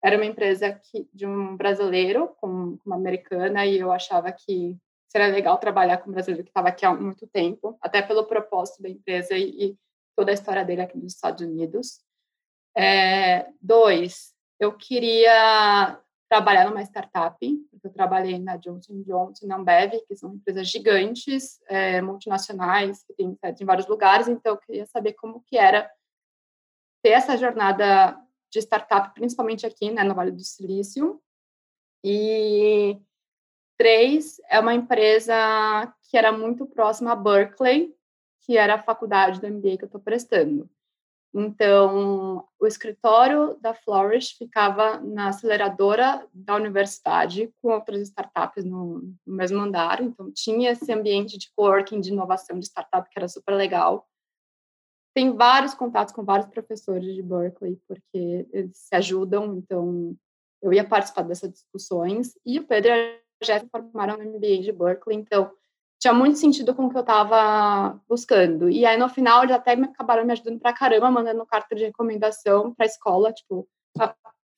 [0.04, 5.28] era uma empresa que, de um brasileiro com uma americana e eu achava que seria
[5.28, 8.90] legal trabalhar com um brasileiro que estava aqui há muito tempo, até pelo propósito da
[8.90, 9.78] empresa e, e
[10.16, 12.00] toda a história dele aqui nos Estados Unidos.
[12.76, 17.38] É, dois, eu queria trabalhar numa startup,
[17.72, 23.14] porque eu trabalhei na Johnson Johnson na Ambev, que são empresas gigantes, é, multinacionais, que
[23.14, 25.90] têm sede em vários lugares, então eu queria saber como que era
[27.02, 28.20] ter essa jornada
[28.52, 31.22] de startup, principalmente aqui, né, no Vale do Silício.
[32.04, 32.98] E
[33.78, 35.34] três, é uma empresa
[36.10, 37.94] que era muito próxima a Berkeley,
[38.42, 40.70] que era a faculdade do MBA que eu estou prestando.
[41.34, 49.36] Então, o escritório da Flourish ficava na aceleradora da universidade, com outras startups no, no
[49.36, 50.02] mesmo andar.
[50.02, 54.08] Então, tinha esse ambiente de coworking, de inovação de startup, que era super legal.
[55.14, 59.58] Tem vários contatos com vários professores de Berkeley, porque eles se ajudam.
[59.58, 60.16] Então,
[60.62, 62.38] eu ia participar dessas discussões.
[62.46, 65.18] E o Pedro e a Jéssica formaram no MBA de Berkeley.
[65.18, 65.52] Então,
[66.00, 68.70] tinha muito sentido com o que eu estava buscando.
[68.70, 72.74] E aí, no final, eles até acabaram me ajudando pra caramba, mandando carta de recomendação
[72.74, 73.68] para a escola, tipo,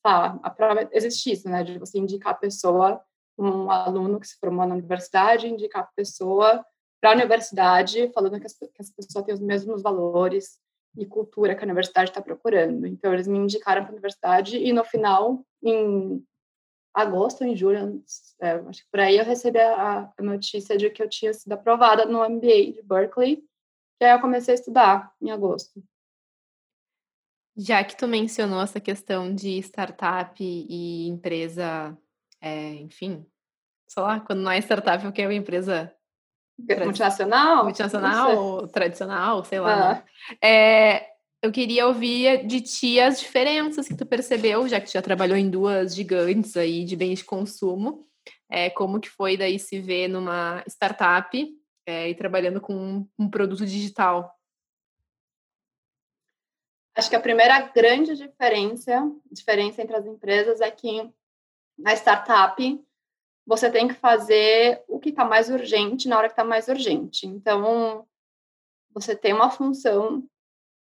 [0.04, 3.02] a, a prova existe isso, né, de você indicar a pessoa,
[3.38, 6.64] um aluno que se formou na universidade, indicar a pessoa
[7.02, 10.60] para a universidade, falando que, as, que essa pessoa tem os mesmos valores
[10.98, 12.86] e cultura que a universidade está procurando.
[12.86, 16.22] Então, eles me indicaram para a universidade e, no final, em
[16.94, 18.04] agosto, em julho,
[18.42, 21.52] é, acho que por aí eu recebi a, a, notícia de que eu tinha sido
[21.54, 23.44] aprovada no MBA de Berkeley,
[23.98, 25.84] que aí eu comecei a estudar em agosto.
[27.56, 31.98] Já que tu mencionou essa questão de startup e empresa,
[32.42, 33.26] é, enfim,
[33.88, 35.94] sei lá, quando não é startup, o que é uma empresa
[36.58, 37.66] multinacional?
[37.66, 39.74] Multinacional ou tradicional, sei lá.
[39.74, 39.94] Ah.
[39.94, 40.04] Né?
[40.42, 41.10] É,
[41.42, 45.38] eu queria ouvir de ti as diferenças que tu percebeu, já que tu já trabalhou
[45.38, 48.06] em duas gigantes aí de bens de consumo.
[48.50, 53.30] É, como que foi daí se ver numa startup é, e trabalhando com um, um
[53.30, 54.36] produto digital?
[56.96, 61.10] Acho que a primeira grande diferença, diferença entre as empresas é que
[61.78, 62.86] na startup
[63.46, 67.26] você tem que fazer o que está mais urgente na hora que está mais urgente.
[67.26, 68.06] Então,
[68.94, 70.28] você tem uma função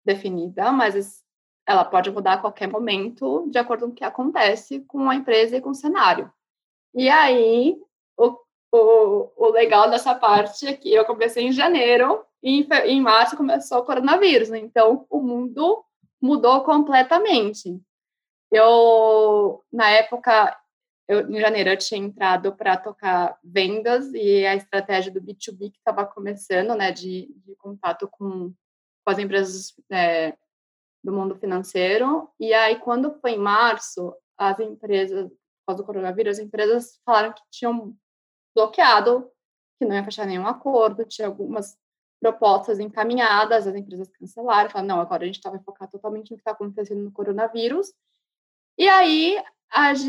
[0.05, 1.23] definida, mas
[1.65, 5.57] ela pode mudar a qualquer momento, de acordo com o que acontece com a empresa
[5.57, 6.31] e com o cenário.
[6.93, 7.77] E aí,
[8.17, 8.37] o,
[8.71, 13.79] o, o legal dessa parte é que eu comecei em janeiro e em, março começou
[13.79, 14.59] o coronavírus, né?
[14.59, 15.83] então o mundo
[16.21, 17.79] mudou completamente.
[18.51, 20.55] Eu, na época,
[21.07, 25.77] eu, em janeiro eu tinha entrado para tocar vendas e a estratégia do B2B que
[25.77, 28.53] estava começando, né, de, de contato com
[29.03, 30.37] com as empresas é,
[31.03, 32.29] do mundo financeiro.
[32.39, 37.33] E aí, quando foi em março, as empresas, por causa do coronavírus, as empresas falaram
[37.33, 37.95] que tinham
[38.55, 39.29] bloqueado,
[39.77, 41.77] que não ia fechar nenhum acordo, tinha algumas
[42.21, 46.37] propostas encaminhadas, as empresas cancelaram, falaram, não, agora a gente tá, vai focar totalmente no
[46.37, 47.93] que está acontecendo no coronavírus.
[48.77, 49.43] E aí,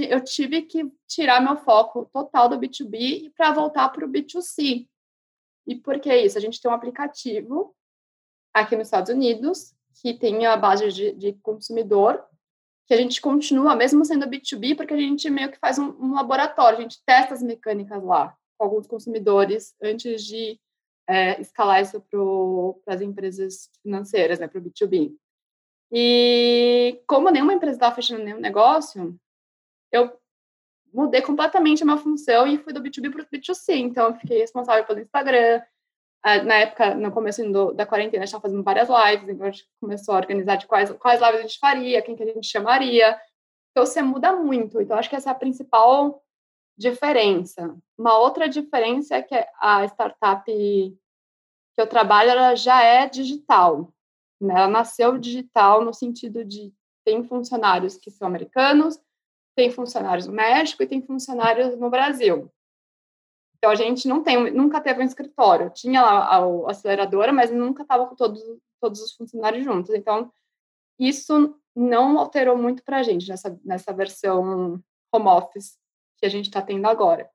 [0.09, 4.87] eu tive que tirar meu foco total do B2B para voltar para o B2C.
[5.67, 6.39] E por que isso?
[6.39, 7.75] A gente tem um aplicativo
[8.55, 12.25] aqui nos Estados Unidos, que tem a base de, de consumidor,
[12.87, 16.15] que a gente continua, mesmo sendo B2B, porque a gente meio que faz um, um
[16.15, 20.61] laboratório, a gente testa as mecânicas lá com alguns consumidores antes de
[21.09, 22.01] é, escalar isso
[22.85, 25.15] para as empresas financeiras, né, para o B2B.
[25.93, 29.19] E como nenhuma empresa estava fechando nenhum negócio,
[29.93, 30.13] eu
[30.93, 33.75] mudei completamente a minha função e fui do B2B para o B2C.
[33.77, 35.63] Então, eu fiquei responsável pelo Instagram,
[36.25, 39.51] na época, no começo do, da quarentena, a gente estava fazendo várias lives, então a
[39.51, 42.47] gente começou a organizar de quais, quais lives a gente faria, quem que a gente
[42.47, 43.19] chamaria.
[43.71, 44.81] Então, você muda muito.
[44.81, 46.23] Então, acho que essa é a principal
[46.79, 47.77] diferença.
[47.99, 53.93] Uma outra diferença é que a startup que eu trabalho, ela já é digital.
[54.41, 54.55] Né?
[54.55, 56.73] Ela nasceu digital no sentido de
[57.05, 58.99] tem funcionários que são americanos,
[59.57, 62.51] tem funcionários no México e tem funcionários no Brasil.
[63.65, 65.71] Então a gente não tem, nunca teve um escritório.
[65.71, 68.43] Tinha lá a, aceleradora, mas nunca estava com todos,
[68.79, 69.95] todos os funcionários juntos.
[69.95, 70.31] Então
[70.99, 74.79] isso não alterou muito para a gente nessa, nessa versão
[75.11, 75.79] home office
[76.19, 77.31] que a gente está tendo agora.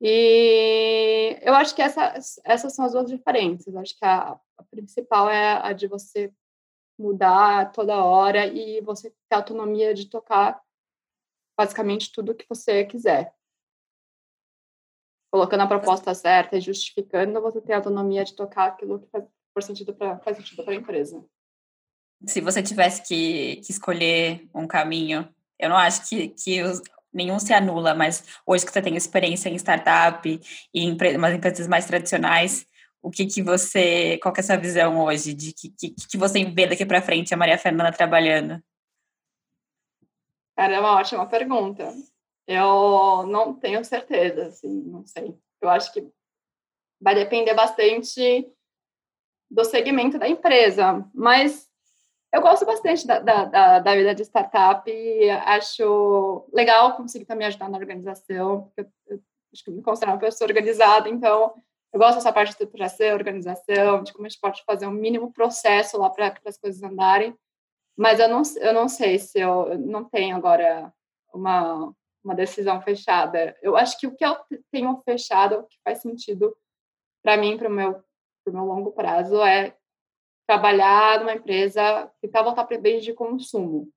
[0.00, 3.74] E eu acho que essa, essas são as duas diferenças.
[3.74, 6.32] Eu acho que a, a principal é a de você
[6.96, 10.62] mudar toda hora e você ter autonomia de tocar
[11.58, 13.34] basicamente tudo que você quiser
[15.34, 19.24] colocando a proposta certa e justificando, você tem a autonomia de tocar aquilo que faz,
[19.52, 21.24] por sentido pra, faz sentido para a empresa.
[22.24, 26.80] Se você tivesse que, que, escolher um caminho, eu não acho que, que os,
[27.12, 30.40] nenhum se anula, mas hoje que você tem experiência em startup
[30.72, 32.64] e em umas empresas mais tradicionais,
[33.02, 36.16] o que que você, qual que é a sua visão hoje de que, que, que
[36.16, 38.62] você vê daqui para frente a Maria Fernanda trabalhando?
[40.56, 41.92] Cara, é uma ótima pergunta.
[42.46, 45.36] Eu não tenho certeza, assim, não sei.
[45.60, 46.06] Eu acho que
[47.00, 48.50] vai depender bastante
[49.50, 51.68] do segmento da empresa, mas
[52.32, 57.68] eu gosto bastante da, da, da, vida de startup e acho legal conseguir também ajudar
[57.68, 61.54] na organização, porque eu, eu acho que me considero uma pessoa organizada, então
[61.92, 65.32] eu gosto dessa parte de estruturação, organização, de como a gente pode fazer um mínimo
[65.32, 67.36] processo lá para as coisas andarem,
[67.96, 70.92] mas eu não, eu não sei se eu, eu não tenho agora
[71.32, 73.56] uma, uma decisão fechada.
[73.62, 74.36] Eu acho que o que eu
[74.72, 76.56] tenho fechado, o que faz sentido
[77.22, 78.02] para mim, para o meu,
[78.46, 79.76] meu longo prazo, é
[80.46, 83.88] trabalhar numa empresa que está voltar para bens de consumo,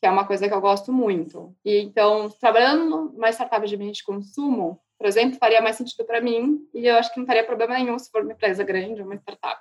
[0.00, 1.56] que é uma coisa que eu gosto muito.
[1.64, 6.20] E então, trabalhando numa startup de bens de consumo, por exemplo, faria mais sentido para
[6.20, 9.06] mim e eu acho que não teria problema nenhum se for uma empresa grande ou
[9.06, 9.60] uma startup.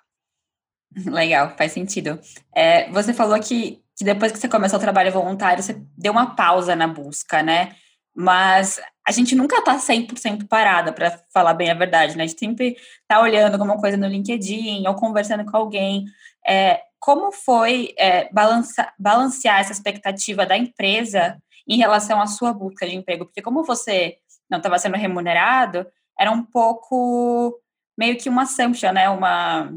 [1.12, 2.20] Legal, faz sentido.
[2.54, 6.36] É, você falou que, que depois que você começou o trabalho voluntário, você deu uma
[6.36, 7.76] pausa na busca, né?
[8.16, 12.24] Mas a gente nunca está 100% parada, para falar bem a verdade, né?
[12.24, 16.06] A gente sempre está olhando alguma coisa no LinkedIn ou conversando com alguém.
[16.46, 22.88] É, como foi é, balança, balancear essa expectativa da empresa em relação à sua busca
[22.88, 23.26] de emprego?
[23.26, 24.18] Porque como você
[24.50, 25.86] não estava sendo remunerado,
[26.20, 27.60] era um pouco
[27.98, 29.10] meio que uma assumption, né?
[29.10, 29.72] Uma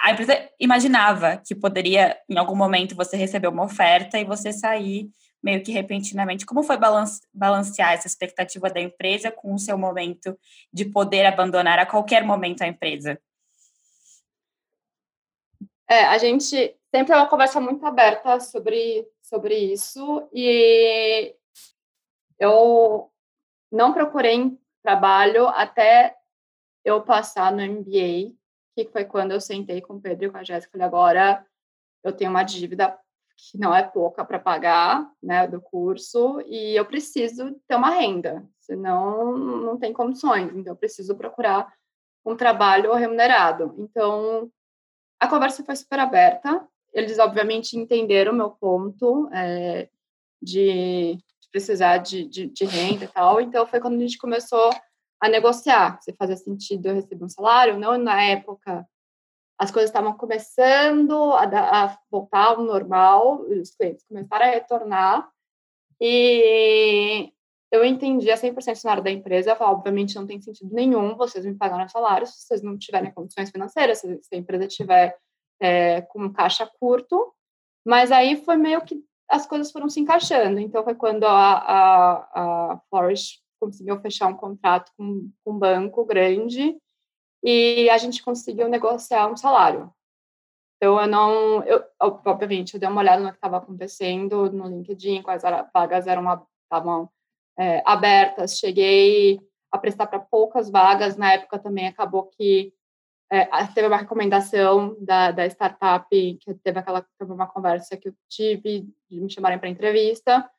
[0.00, 5.10] a empresa imaginava que poderia, em algum momento, você receber uma oferta e você sair
[5.42, 6.46] meio que repentinamente.
[6.46, 6.76] Como foi
[7.34, 10.38] balancear essa expectativa da empresa com o seu momento
[10.72, 13.20] de poder abandonar a qualquer momento a empresa?
[15.88, 21.34] É, a gente sempre é uma conversa muito aberta sobre, sobre isso e
[22.38, 23.10] eu
[23.70, 26.16] não procurei trabalho até
[26.84, 28.32] eu passar no MBA,
[28.74, 31.46] que foi quando eu sentei com o Pedro e com a Jéssica falei, agora
[32.02, 32.98] eu tenho uma dívida
[33.36, 38.46] que não é pouca para pagar, né, do curso, e eu preciso ter uma renda,
[38.60, 41.72] senão não tem condições, então eu preciso procurar
[42.24, 43.74] um trabalho remunerado.
[43.78, 44.50] Então,
[45.18, 49.88] a conversa foi super aberta, eles obviamente entenderam o meu ponto é,
[50.40, 54.70] de, de, precisar de, de, de renda e tal, então foi quando a gente começou
[55.22, 58.84] a negociar, se fazia sentido eu receber um salário, não na época.
[59.56, 61.44] As coisas estavam começando a,
[61.84, 65.30] a, voltar ao normal, os clientes começaram a retornar,
[66.00, 67.32] e
[67.70, 71.46] eu entendi a 100% na área da empresa, falei, obviamente não tem sentido nenhum vocês
[71.46, 75.16] me pagarem salário se vocês não tiverem condições financeiras, se, a empresa tiver
[75.60, 77.32] é, com caixa curto,
[77.86, 82.72] mas aí foi meio que as coisas foram se encaixando, então foi quando a, a,
[82.72, 86.76] a Flourish conseguiu fechar um contrato com, com um banco grande,
[87.44, 89.92] e a gente conseguiu negociar um salário.
[90.76, 95.22] Então, eu não, eu, obviamente, eu dei uma olhada no que estava acontecendo no LinkedIn,
[95.22, 96.24] quais vagas eram
[96.64, 97.08] estavam
[97.56, 102.74] é, abertas, cheguei a prestar para poucas vagas, na época também acabou que
[103.30, 108.14] é, teve uma recomendação da, da startup, que teve aquela teve uma conversa que eu
[108.28, 110.50] tive de me chamarem para entrevista,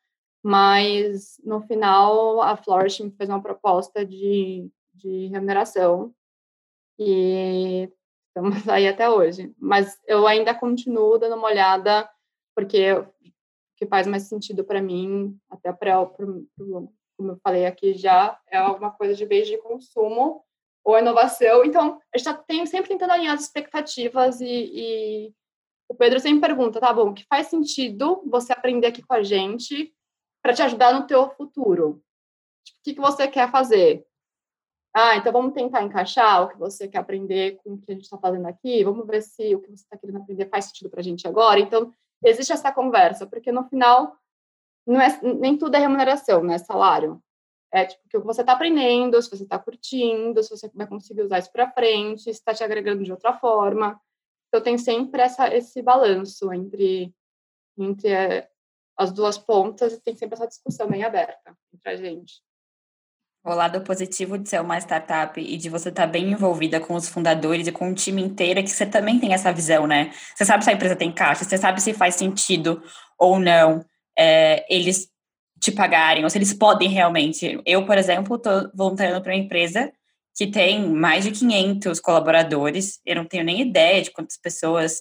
[0.44, 6.14] mas no final a Flourish me fez uma proposta de, de remuneração
[6.98, 7.90] e
[8.28, 9.54] estamos aí até hoje.
[9.58, 12.06] Mas eu ainda continuo dando uma olhada,
[12.54, 13.08] porque o
[13.78, 18.90] que faz mais sentido para mim, até para, como eu falei aqui já, é alguma
[18.90, 20.44] coisa de beijo de consumo
[20.84, 21.64] ou inovação.
[21.64, 25.34] Então, a gente está sempre tentando alinhar as expectativas e, e
[25.88, 29.22] o Pedro sempre pergunta, tá bom, o que faz sentido você aprender aqui com a
[29.22, 29.94] gente
[30.44, 32.02] para te ajudar no teu futuro?
[32.62, 34.06] Tipo, o que, que você quer fazer?
[34.94, 38.04] Ah, então vamos tentar encaixar o que você quer aprender com o que a gente
[38.04, 41.00] está fazendo aqui, vamos ver se o que você está querendo aprender faz sentido para
[41.00, 41.58] a gente agora.
[41.58, 41.90] Então,
[42.22, 44.16] existe essa conversa, porque no final,
[44.86, 46.58] não é, nem tudo é remuneração, né?
[46.58, 47.20] Salário.
[47.72, 51.22] É tipo, o que você está aprendendo, se você está curtindo, se você vai conseguir
[51.22, 53.98] usar isso para frente, se está te agregando de outra forma.
[54.48, 57.12] Então, tem sempre essa, esse balanço entre,
[57.78, 58.48] entre eh,
[58.96, 62.34] as duas pontas e tem sempre essa discussão bem aberta entre a gente.
[63.44, 66.94] O lado positivo de ser uma startup e de você estar tá bem envolvida com
[66.94, 70.12] os fundadores e com o time inteiro é que você também tem essa visão, né?
[70.34, 72.82] Você sabe se a empresa tem caixa, você sabe se faz sentido
[73.18, 73.84] ou não
[74.18, 75.08] é, eles
[75.60, 77.60] te pagarem, ou se eles podem realmente.
[77.66, 79.92] Eu, por exemplo, estou voluntariando para uma empresa
[80.36, 85.00] que tem mais de 500 colaboradores, eu não tenho nem ideia de quantas pessoas,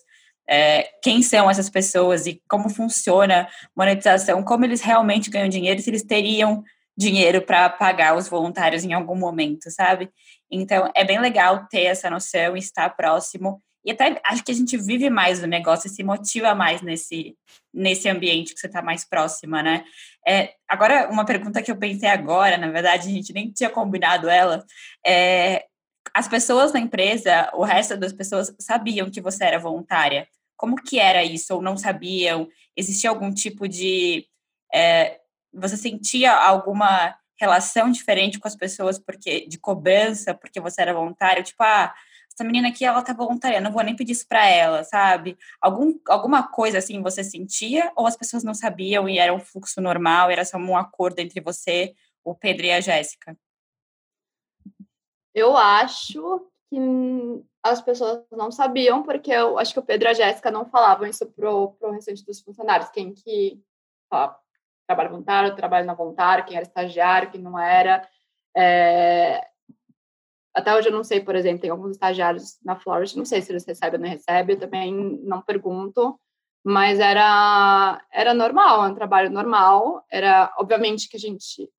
[0.50, 5.90] é, quem são essas pessoas e como funciona monetização, como eles realmente ganham dinheiro, se
[5.90, 6.64] eles teriam
[6.98, 10.10] dinheiro para pagar os voluntários em algum momento, sabe?
[10.52, 14.78] Então, é bem legal ter essa noção estar próximo e até acho que a gente
[14.78, 17.36] vive mais o negócio e se motiva mais nesse,
[17.74, 19.84] nesse ambiente que você está mais próxima, né?
[20.26, 24.30] É, agora, uma pergunta que eu pensei agora, na verdade, a gente nem tinha combinado
[24.30, 24.64] ela,
[25.06, 25.66] é,
[26.14, 30.28] as pessoas na empresa, o resto das pessoas sabiam que você era voluntária.
[30.56, 31.56] Como que era isso?
[31.56, 32.48] Ou não sabiam?
[32.78, 34.26] Existia algum tipo de...
[34.74, 35.20] É,
[35.52, 41.44] você sentia alguma relação diferente com as pessoas porque de cobrança, porque você era voluntário?
[41.44, 41.94] Tipo, ah,
[42.34, 45.38] essa menina aqui, ela tá voluntária, não vou nem pedir isso pra ela, sabe?
[45.62, 49.80] Algum, alguma coisa assim você sentia ou as pessoas não sabiam e era um fluxo
[49.82, 51.94] normal, era só um acordo entre você,
[52.24, 53.38] o Pedro e a Jéssica?
[55.34, 56.78] Eu acho que
[57.64, 61.08] as pessoas não sabiam, porque eu acho que o Pedro e a Jéssica não falavam
[61.08, 63.62] isso pro, pro restante dos funcionários, quem que
[64.12, 64.34] ó,
[64.86, 68.08] trabalha voluntário, trabalha na voluntária, quem era estagiário, quem não era.
[68.56, 69.48] É,
[70.54, 73.52] até hoje eu não sei, por exemplo, tem alguns estagiários na Flourish, não sei se
[73.52, 76.20] eles recebem ou não recebem, eu também não pergunto,
[76.64, 81.70] mas era, era normal, era um trabalho normal, era, obviamente que a gente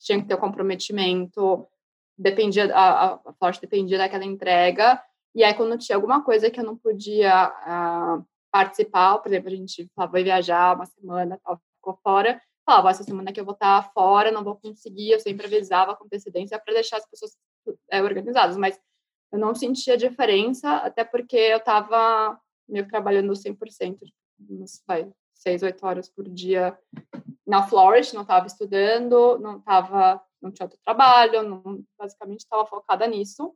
[0.00, 1.66] tinha que ter o comprometimento,
[2.16, 5.02] dependia, a, a Flourish dependia daquela entrega,
[5.34, 9.56] e aí quando tinha alguma coisa que eu não podia uh, participar, por exemplo, a
[9.56, 13.90] gente vai viajar uma semana, tal, ficou fora, falava, essa semana que eu vou estar
[13.92, 17.32] fora, não vou conseguir, eu sempre avisava com antecedência para deixar as pessoas
[17.90, 18.78] é, organizadas, mas
[19.32, 22.38] eu não sentia diferença, até porque eu estava
[22.68, 23.98] meio trabalhando 100%,
[24.48, 26.78] uns, vai, seis, oito horas por dia
[27.46, 33.06] na Flourish, não estava estudando, não estava, não tinha outro trabalho, não, basicamente estava focada
[33.06, 33.54] nisso.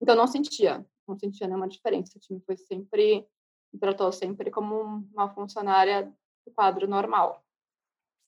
[0.00, 2.16] Então não sentia, não sentia nenhuma diferença.
[2.16, 3.26] O time foi sempre,
[3.72, 6.12] me tratou sempre como uma funcionária
[6.46, 7.42] do quadro normal.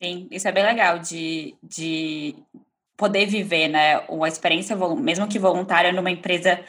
[0.03, 2.35] Sim, isso é bem legal de, de
[2.97, 6.65] poder viver, né, uma experiência, mesmo que voluntária, numa empresa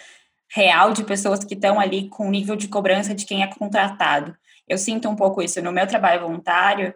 [0.52, 4.38] real de pessoas que estão ali com nível de cobrança de quem é contratado.
[4.68, 6.94] Eu sinto um pouco isso no meu trabalho voluntário,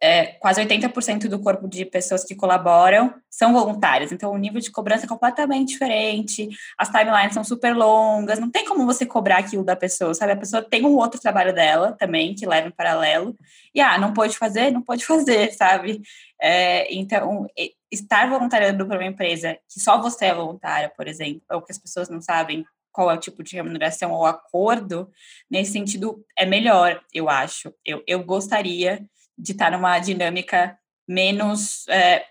[0.00, 4.12] é, quase 80% do corpo de pessoas que colaboram são voluntárias.
[4.12, 8.64] Então, o nível de cobrança é completamente diferente, as timelines são super longas, não tem
[8.64, 10.32] como você cobrar aquilo da pessoa, sabe?
[10.32, 13.36] A pessoa tem um outro trabalho dela também, que leva em paralelo,
[13.74, 14.70] e, ah, não pode fazer?
[14.70, 16.00] Não pode fazer, sabe?
[16.40, 17.46] É, então,
[17.90, 21.78] estar voluntariando para uma empresa que só você é voluntária, por exemplo, ou que as
[21.78, 25.10] pessoas não sabem qual é o tipo de remuneração ou acordo,
[25.50, 27.72] nesse sentido, é melhor, eu acho.
[27.84, 29.08] Eu, eu gostaria
[29.38, 32.26] de estar numa dinâmica menos é,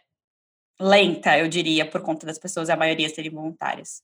[0.80, 4.04] lenta, eu diria, por conta das pessoas, a maioria serem voluntárias.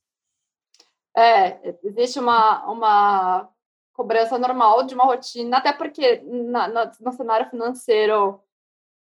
[1.16, 3.50] É, existe uma, uma
[3.94, 8.42] cobrança normal de uma rotina, até porque na, na, no cenário financeiro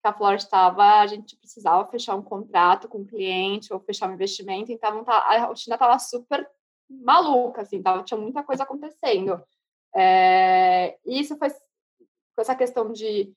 [0.02, 3.80] que a Flor estava, a gente precisava fechar um contrato com o um cliente ou
[3.80, 6.46] fechar um investimento, então tá, a rotina estava super
[6.90, 9.42] maluca, assim, tava, tinha muita coisa acontecendo.
[9.94, 13.32] É, e isso foi com essa questão de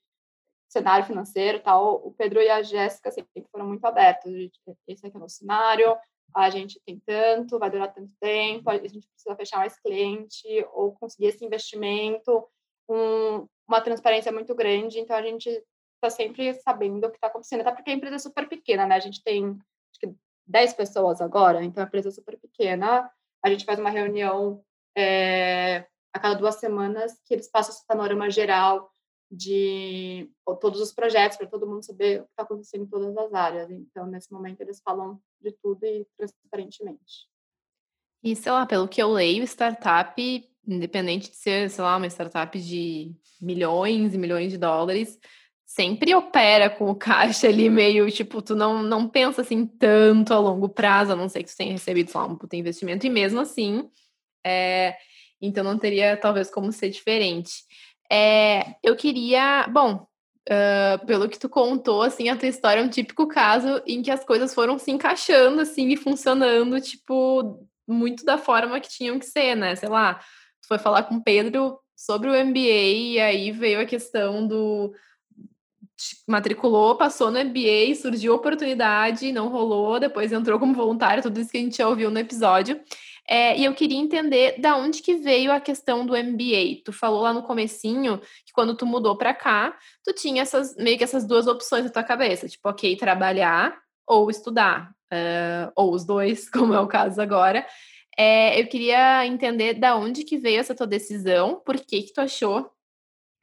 [0.75, 4.31] cenário financeiro tal, o Pedro e a Jéssica sempre foram muito abertos.
[4.85, 5.95] Esse aqui é o nosso cenário,
[6.33, 10.93] a gente tem tanto, vai durar tanto tempo, a gente precisa fechar mais cliente ou
[10.93, 12.45] conseguir esse investimento,
[12.89, 15.49] um, uma transparência muito grande, então a gente
[15.95, 18.95] está sempre sabendo o que está acontecendo, até porque a empresa é super pequena, né?
[18.95, 20.13] A gente tem acho que
[20.45, 23.09] 10 pessoas agora, então a empresa é super pequena,
[23.41, 24.61] a gente faz uma reunião
[24.97, 28.91] é, a cada duas semanas que eles passam esse panorama geral
[29.35, 30.29] de
[30.61, 33.69] todos os projetos, para todo mundo saber o que está acontecendo em todas as áreas.
[33.69, 37.27] Então, nesse momento, eles falam de tudo e transparentemente.
[38.23, 42.57] E, sei lá, pelo que eu leio, startup, independente de ser, sei lá, uma startup
[42.59, 45.19] de milhões e milhões de dólares,
[45.65, 50.39] sempre opera com o caixa ali meio, tipo, tu não, não pensa assim tanto a
[50.39, 53.09] longo prazo, a não ser que tu tenha recebido, sei lá, um puto investimento, e
[53.09, 53.89] mesmo assim,
[54.45, 54.95] é,
[55.41, 57.63] então não teria talvez como ser diferente.
[58.11, 60.07] É, eu queria, bom,
[60.49, 64.11] uh, pelo que tu contou, assim, a tua história é um típico caso em que
[64.11, 69.25] as coisas foram se encaixando, assim, e funcionando, tipo, muito da forma que tinham que
[69.25, 69.75] ser, né?
[69.75, 70.15] Sei lá,
[70.61, 74.93] tu foi falar com o Pedro sobre o MBA e aí veio a questão do
[76.27, 81.57] matriculou, passou no MBA, surgiu oportunidade, não rolou, depois entrou como voluntário, tudo isso que
[81.57, 82.81] a gente já ouviu no episódio.
[83.27, 86.83] É, e eu queria entender da onde que veio a questão do MBA.
[86.83, 90.97] Tu falou lá no comecinho que quando tu mudou para cá, tu tinha essas meio
[90.97, 93.75] que essas duas opções na tua cabeça, tipo, ok, trabalhar
[94.07, 97.65] ou estudar, uh, ou os dois, como é o caso agora.
[98.17, 102.21] É, eu queria entender da onde que veio essa tua decisão, por que que tu
[102.21, 102.71] achou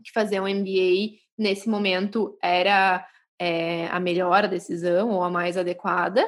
[0.03, 3.07] que fazer um MBA nesse momento era
[3.39, 6.25] é, a melhor decisão ou a mais adequada,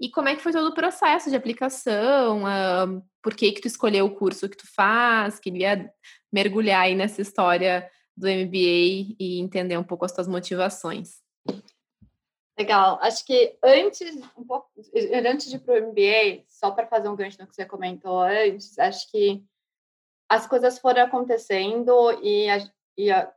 [0.00, 2.44] E como é que foi todo o processo de aplicação?
[2.44, 5.38] Uh, por que que tu escolheu o curso que tu faz?
[5.38, 5.92] Queria
[6.32, 7.86] mergulhar aí nessa história
[8.16, 11.20] do MBA e entender um pouco as tuas motivações.
[12.58, 12.98] Legal.
[13.02, 14.70] Acho que antes, um pouco,
[15.26, 18.20] antes de ir para o MBA, só para fazer um gancho no que você comentou
[18.20, 19.44] antes, acho que
[20.30, 21.92] as coisas foram acontecendo
[22.22, 22.58] e, a,
[22.96, 23.30] e a,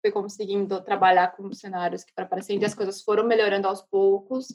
[0.00, 4.48] fui conseguindo trabalhar com cenários que para e as coisas foram melhorando aos poucos.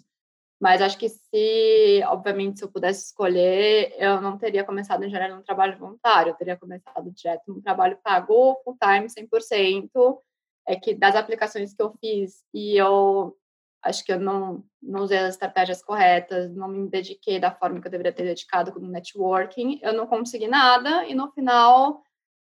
[0.62, 5.36] Mas acho que se, obviamente, se eu pudesse escolher, eu não teria começado em geral
[5.36, 10.20] num trabalho voluntário, eu teria começado direto num trabalho pago, full time, 100%.
[10.68, 13.36] É que das aplicações que eu fiz e eu
[13.82, 17.88] acho que eu não, não usei as estratégias corretas, não me dediquei da forma que
[17.88, 22.03] eu deveria ter dedicado no networking, eu não consegui nada e no final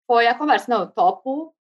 [0.06, 0.70] foi a conversa.
[0.70, 1.52] Não, eu topo,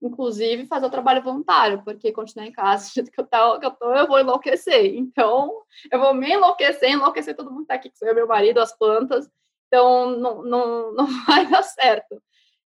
[0.00, 3.26] inclusive, fazer o trabalho voluntário, porque continuar em casa, do jeito que eu,
[3.58, 4.94] que eu tô, eu vou enlouquecer.
[4.96, 8.26] Então, eu vou me enlouquecer, enlouquecer todo mundo que tá aqui, que sou eu, meu
[8.26, 9.28] marido, as plantas.
[9.66, 12.22] Então, não, não, não vai dar certo.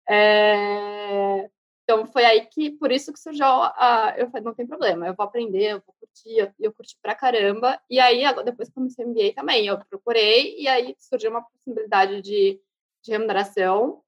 [0.09, 1.49] É...
[1.85, 4.15] Então, foi aí que, por isso que surgiu a...
[4.17, 7.17] Eu falei, não tem problema, eu vou aprender, eu vou curtir, eu, eu curti pra
[7.17, 7.81] caramba.
[7.91, 12.23] E aí, depois que comecei o MBA também, eu procurei, e aí surgiu uma possibilidade
[12.23, 12.61] de,
[13.03, 14.03] de remuneração,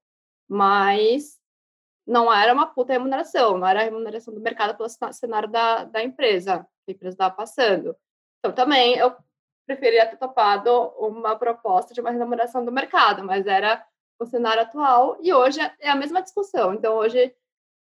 [0.47, 1.37] mas
[2.05, 6.03] não era uma puta remuneração, não era a remuneração do mercado pelo cenário da, da
[6.03, 7.95] empresa, que a empresa estava passando.
[8.39, 9.15] Então, também, eu
[9.65, 13.85] preferia ter topado uma proposta de uma remuneração do mercado, mas era
[14.19, 16.73] o cenário atual, e hoje é a mesma discussão.
[16.73, 17.33] Então, hoje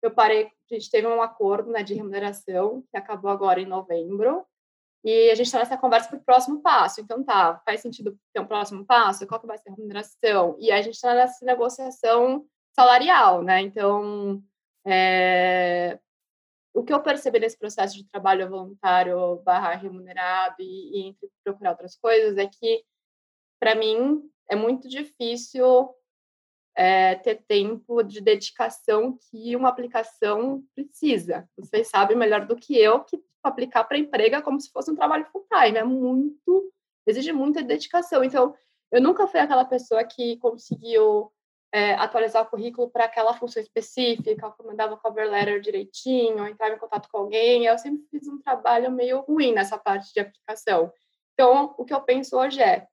[0.01, 4.45] eu parei, a gente teve um acordo né, de remuneração que acabou agora em novembro,
[5.03, 7.01] e a gente está nessa conversa para o próximo passo.
[7.01, 9.25] Então, tá, faz sentido ter um próximo passo?
[9.25, 10.55] Qual que vai ser a remuneração?
[10.59, 13.61] E a gente está nessa negociação salarial, né?
[13.61, 14.43] Então,
[14.85, 15.99] é,
[16.73, 21.95] o que eu percebi nesse processo de trabalho voluntário barra remunerado e, e procurar outras
[21.95, 22.83] coisas é que,
[23.59, 25.93] para mim, é muito difícil
[26.75, 31.47] é, ter tempo de dedicação que uma aplicação precisa.
[31.57, 34.95] Vocês sabem melhor do que eu que aplicar para emprego é como se fosse um
[34.95, 36.71] trabalho full time, é muito,
[37.05, 38.23] exige muita dedicação.
[38.23, 38.55] Então,
[38.91, 41.31] eu nunca fui aquela pessoa que conseguiu
[41.73, 46.77] é, atualizar o currículo para aquela função específica, eu mandava cover letter direitinho, entrava em
[46.77, 47.65] contato com alguém.
[47.65, 50.91] Eu sempre fiz um trabalho meio ruim nessa parte de aplicação.
[51.33, 52.87] Então, o que eu penso hoje é: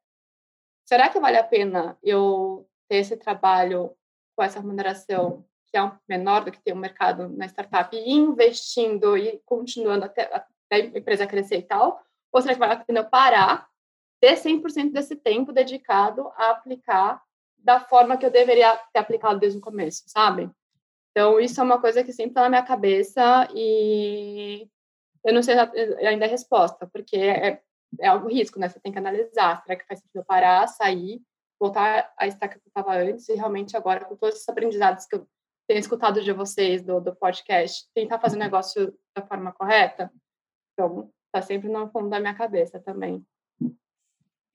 [0.86, 3.96] será que vale a pena eu ter esse trabalho
[4.36, 9.18] com essa remuneração que é menor do que tem o mercado na startup e investindo
[9.18, 12.00] e continuando até, até a empresa crescer e tal?
[12.32, 13.68] Ou será que vale a pena eu parar,
[14.20, 17.22] ter 100% desse tempo dedicado a aplicar
[17.68, 20.50] da forma que eu deveria ter aplicado desde o começo, sabe?
[21.10, 24.66] Então, isso é uma coisa que sempre está na minha cabeça e
[25.22, 25.54] eu não sei
[26.06, 27.60] ainda a resposta, porque é,
[28.00, 28.70] é algo risco, né?
[28.70, 29.62] Você tem que analisar.
[29.62, 31.20] Será que faz sentido parar, sair
[31.60, 35.16] voltar à estaca que eu estava antes e realmente agora, com todos esses aprendizados que
[35.16, 35.28] eu
[35.66, 40.10] tenho escutado de vocês do, do podcast, tentar fazer o negócio da forma correta.
[40.72, 43.22] Então, está sempre no fundo da minha cabeça também.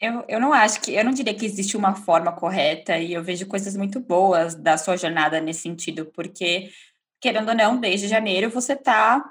[0.03, 3.23] Eu, eu não acho que, eu não diria que existe uma forma correta e eu
[3.23, 6.71] vejo coisas muito boas da sua jornada nesse sentido, porque,
[7.21, 9.23] querendo ou não, desde janeiro você está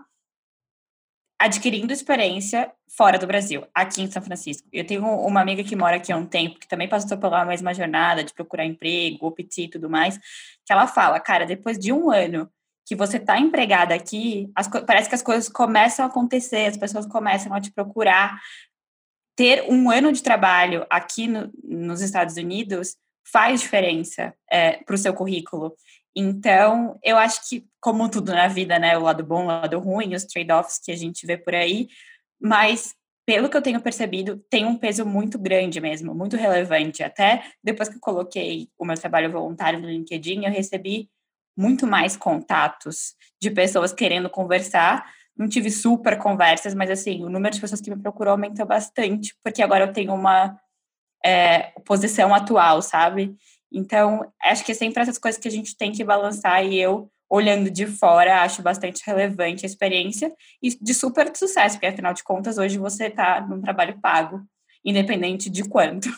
[1.38, 4.66] adquirindo experiência fora do Brasil, aqui em São Francisco.
[4.72, 7.74] Eu tenho uma amiga que mora aqui há um tempo, que também passou pela mesma
[7.74, 10.16] jornada de procurar emprego, OPT e tudo mais,
[10.64, 12.50] que ela fala, cara, depois de um ano
[12.86, 17.04] que você está empregada aqui, as, parece que as coisas começam a acontecer, as pessoas
[17.04, 18.40] começam a te procurar.
[19.36, 22.96] Ter um ano de trabalho aqui no, nos Estados Unidos
[23.30, 25.74] faz diferença é, para o seu currículo.
[26.14, 30.14] Então, eu acho que, como tudo na vida, né, o lado bom, o lado ruim,
[30.14, 31.88] os trade-offs que a gente vê por aí,
[32.40, 37.02] mas pelo que eu tenho percebido, tem um peso muito grande mesmo, muito relevante.
[37.02, 41.08] Até depois que eu coloquei o meu trabalho voluntário no LinkedIn, eu recebi
[41.56, 45.08] muito mais contatos de pessoas querendo conversar.
[45.36, 49.34] Não tive super conversas, mas assim, o número de pessoas que me procurou aumentou bastante,
[49.42, 50.58] porque agora eu tenho uma
[51.24, 53.34] é, posição atual, sabe?
[53.72, 57.10] Então, acho que é sempre essas coisas que a gente tem que balançar e eu,
[57.30, 60.30] olhando de fora, acho bastante relevante a experiência
[60.62, 64.42] e de super sucesso, porque afinal de contas, hoje você está num trabalho pago,
[64.84, 66.08] independente de quanto.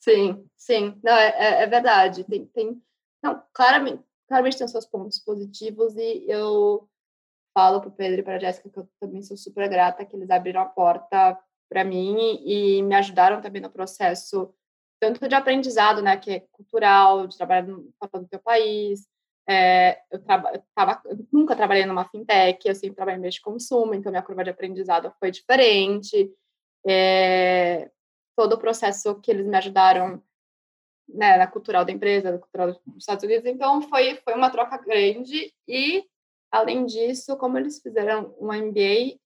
[0.00, 2.24] Sim, sim, não, é, é, é verdade.
[2.24, 2.82] Tem, tem,
[3.22, 6.86] não, claramente, claramente tem seus pontos positivos e eu
[7.54, 10.16] falo para o Pedro e para a Jéssica que eu também sou super grata que
[10.16, 11.38] eles abriram a porta
[11.68, 14.52] para mim e me ajudaram também no processo
[15.00, 17.66] tanto de aprendizado, né, que é cultural, de trabalhar
[17.98, 19.06] fora do teu país.
[19.46, 23.32] É, eu, traba, eu, tava, eu nunca trabalhei numa fintech, eu sempre trabalhei em meio
[23.32, 26.32] de consumo, então minha curva de aprendizado foi diferente.
[26.86, 27.90] É,
[28.36, 30.22] todo o processo que eles me ajudaram
[31.08, 33.44] né, na cultural da empresa, na cultural dos Estados Unidos.
[33.46, 35.52] Então, foi, foi uma troca grande.
[35.68, 36.04] E,
[36.54, 39.18] além disso, como eles fizeram um MBA,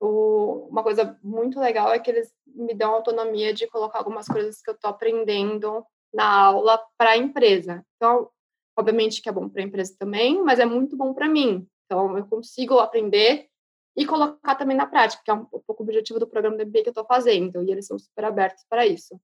[0.00, 4.62] o, uma coisa muito legal é que eles me dão autonomia de colocar algumas coisas
[4.62, 7.84] que eu estou aprendendo na aula para a empresa.
[7.96, 8.30] Então,
[8.76, 11.68] obviamente que é bom para a empresa também, mas é muito bom para mim.
[11.84, 13.46] Então, eu consigo aprender
[13.94, 16.82] e colocar também na prática, que é um, pouco o objetivo do programa do MBA
[16.82, 19.20] que eu estou fazendo, e eles são super abertos para isso.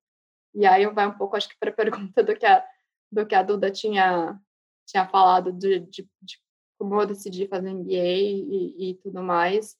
[0.54, 2.64] E aí vai um pouco, acho que para a pergunta do que a,
[3.10, 4.38] do que a Duda tinha,
[4.86, 6.38] tinha falado de, de, de
[6.80, 9.76] como eu decidi fazer MBA e, e tudo mais.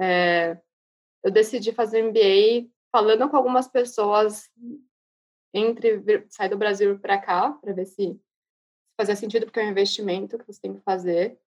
[0.00, 0.58] É,
[1.22, 4.50] eu decidi fazer MBA falando com algumas pessoas
[5.52, 8.18] entre sair do Brasil para cá, para ver se
[8.98, 11.38] fazia sentido, porque é um investimento que você tem que fazer.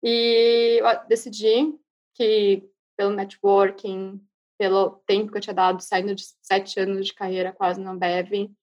[0.00, 1.76] E eu decidi
[2.14, 4.24] que, pelo networking,
[4.56, 8.54] pelo tempo que eu tinha dado, saindo de sete anos de carreira quase na Bev,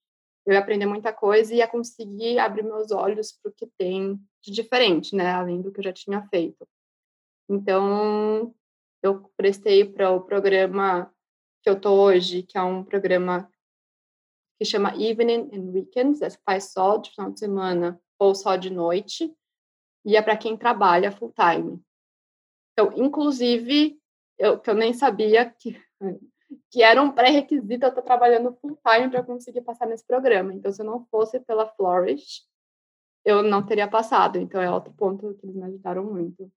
[0.46, 4.20] eu ia aprender muita coisa e ia conseguir abrir meus olhos para o que tem
[4.42, 6.68] de diferente, né, além do que eu já tinha feito.
[7.50, 8.54] Então,
[9.04, 11.14] eu prestei para o programa
[11.64, 13.52] que eu tô hoje, que é um programa
[14.58, 18.70] que chama Evening and Weekends, é faz só de final de semana ou só de
[18.70, 19.34] noite,
[20.06, 21.82] e é para quem trabalha full time.
[22.74, 24.00] Então, inclusive,
[24.38, 25.80] eu, que eu nem sabia que,
[26.70, 30.54] que era um pré-requisito eu estar trabalhando full time para conseguir passar nesse programa.
[30.54, 32.42] Então, se eu não fosse pela Flourish,
[33.26, 34.38] eu não teria passado.
[34.38, 36.52] Então, é outro ponto que eles me ajudaram muito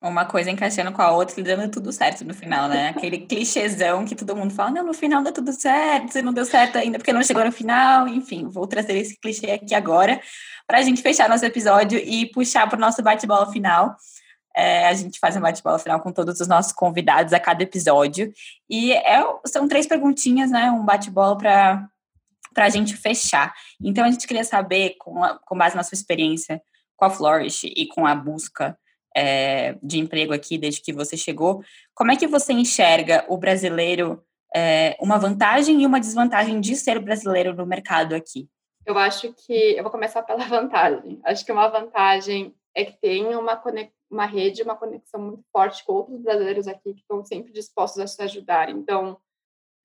[0.00, 2.90] uma coisa encaixando com a outra e dando tudo certo no final, né?
[2.96, 6.44] Aquele clichêzão que todo mundo fala, não, no final dá tudo certo, você não deu
[6.44, 10.20] certo ainda porque não chegou no final, enfim, vou trazer esse clichê aqui agora
[10.66, 13.96] para a gente fechar nosso episódio e puxar para o nosso bate-bola final.
[14.58, 18.32] É, a gente faz um bate-bola final com todos os nossos convidados a cada episódio.
[18.68, 20.68] E é, são três perguntinhas, né?
[20.72, 21.88] Um bate-bola para
[22.56, 23.54] a gente fechar.
[23.80, 26.60] Então, a gente queria saber, com, a, com base na sua experiência
[26.96, 28.76] com a Flourish e com a busca
[29.16, 31.62] é, de emprego aqui desde que você chegou.
[31.94, 36.98] Como é que você enxerga o brasileiro, é, uma vantagem e uma desvantagem de ser
[36.98, 38.48] brasileiro no mercado aqui?
[38.84, 41.20] Eu acho que eu vou começar pela vantagem.
[41.24, 43.62] Acho que uma vantagem é que tem uma,
[44.10, 48.06] uma rede, uma conexão muito forte com outros brasileiros aqui que estão sempre dispostos a
[48.06, 48.70] se ajudar.
[48.70, 49.18] Então,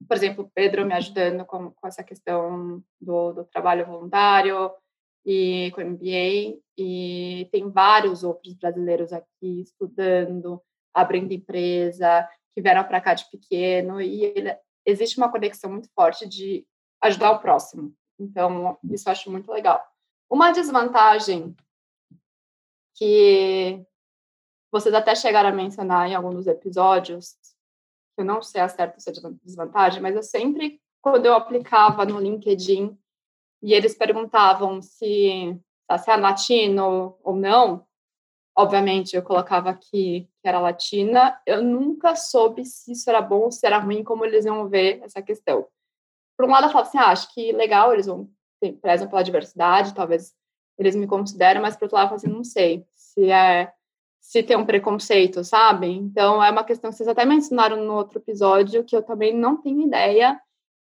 [0.07, 4.71] por exemplo, Pedro me ajudando com, com essa questão do, do trabalho voluntário,
[5.25, 10.61] e com MBA e tem vários outros brasileiros aqui estudando,
[10.93, 16.27] abrindo empresa, que vieram para cá de pequeno e ele, existe uma conexão muito forte
[16.27, 16.65] de
[17.01, 17.93] ajudar o próximo.
[18.19, 19.83] Então, isso eu acho muito legal.
[20.29, 21.55] Uma desvantagem
[22.95, 23.83] que
[24.71, 27.35] vocês até chegaram a mencionar em algum dos episódios,
[28.17, 29.13] eu não sei a certo se é
[29.43, 32.97] desvantagem, mas eu sempre, quando eu aplicava no LinkedIn,
[33.63, 35.57] e eles perguntavam se,
[35.99, 37.87] se era latino ou não.
[38.55, 41.41] Obviamente, eu colocava que era latina.
[41.45, 45.01] Eu nunca soube se isso era bom ou se era ruim, como eles iam ver
[45.01, 45.65] essa questão.
[46.37, 48.29] Por um lado, eu falava assim, ah, acho que legal, eles vão
[48.81, 50.33] prezam pela diversidade, talvez
[50.77, 53.71] eles me consideram, mas por outro lado, assim, não sei se é
[54.19, 55.87] se tem um preconceito, sabe?
[55.87, 59.61] Então, é uma questão que vocês até mencionaram no outro episódio, que eu também não
[59.61, 60.39] tenho ideia,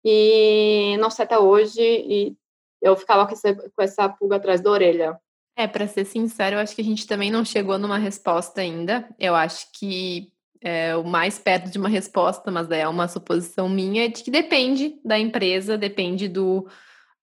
[0.04, 2.36] e não sei até hoje, e
[2.82, 5.18] eu ficava com essa, com essa pulga atrás da orelha.
[5.56, 9.08] É, para ser sincero, eu acho que a gente também não chegou numa resposta ainda.
[9.18, 14.04] Eu acho que é, o mais perto de uma resposta, mas é uma suposição minha,
[14.04, 16.68] é de que depende da empresa, depende do.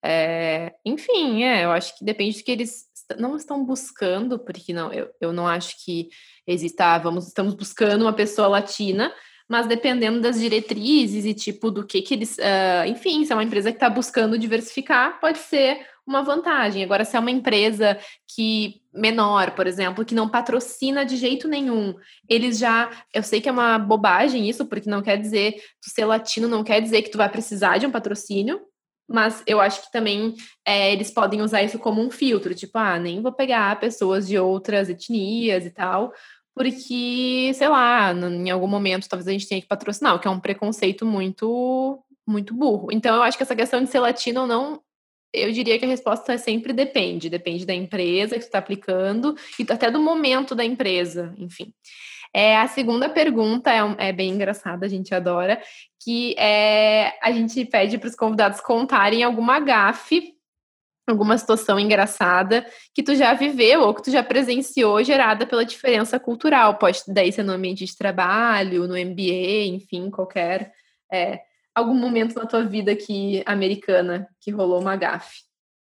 [0.04, 4.94] É, enfim, é, eu acho que depende do que eles não estão buscando, porque não,
[4.94, 6.10] eu, eu não acho que
[6.46, 9.12] exista, vamos, estamos buscando uma pessoa latina,
[9.48, 13.44] mas dependendo das diretrizes e tipo do que que eles, uh, enfim, se é uma
[13.44, 16.84] empresa que está buscando diversificar, pode ser uma vantagem.
[16.84, 17.98] Agora, se é uma empresa
[18.28, 21.96] que menor, por exemplo, que não patrocina de jeito nenhum,
[22.28, 26.06] eles já, eu sei que é uma bobagem isso, porque não quer dizer tu ser
[26.06, 28.60] latino não quer dizer que tu vai precisar de um patrocínio,
[29.10, 30.36] mas eu acho que também
[30.66, 34.38] é, eles podem usar isso como um filtro, tipo, ah, nem vou pegar pessoas de
[34.38, 36.14] outras etnias e tal,
[36.56, 40.32] porque, sei lá, em algum momento talvez a gente tenha que patrocinar, o que é
[40.32, 42.90] um preconceito muito, muito burro.
[42.92, 44.82] Então, eu acho que essa questão de ser latino ou não,
[45.34, 47.30] eu diria que a resposta sempre depende.
[47.30, 51.74] Depende da empresa que está aplicando e até do momento da empresa, enfim.
[52.34, 55.62] É, a segunda pergunta é, é, bem engraçada, a gente adora,
[56.04, 60.36] que é a gente pede para os convidados contarem alguma gafe
[61.10, 66.20] alguma situação engraçada que tu já viveu ou que tu já presenciou gerada pela diferença
[66.20, 66.78] cultural.
[66.78, 70.72] Pode daí ser no ambiente de trabalho, no MBA, enfim, qualquer
[71.12, 71.42] é,
[71.74, 75.42] algum momento na tua vida que americana que rolou uma gafe?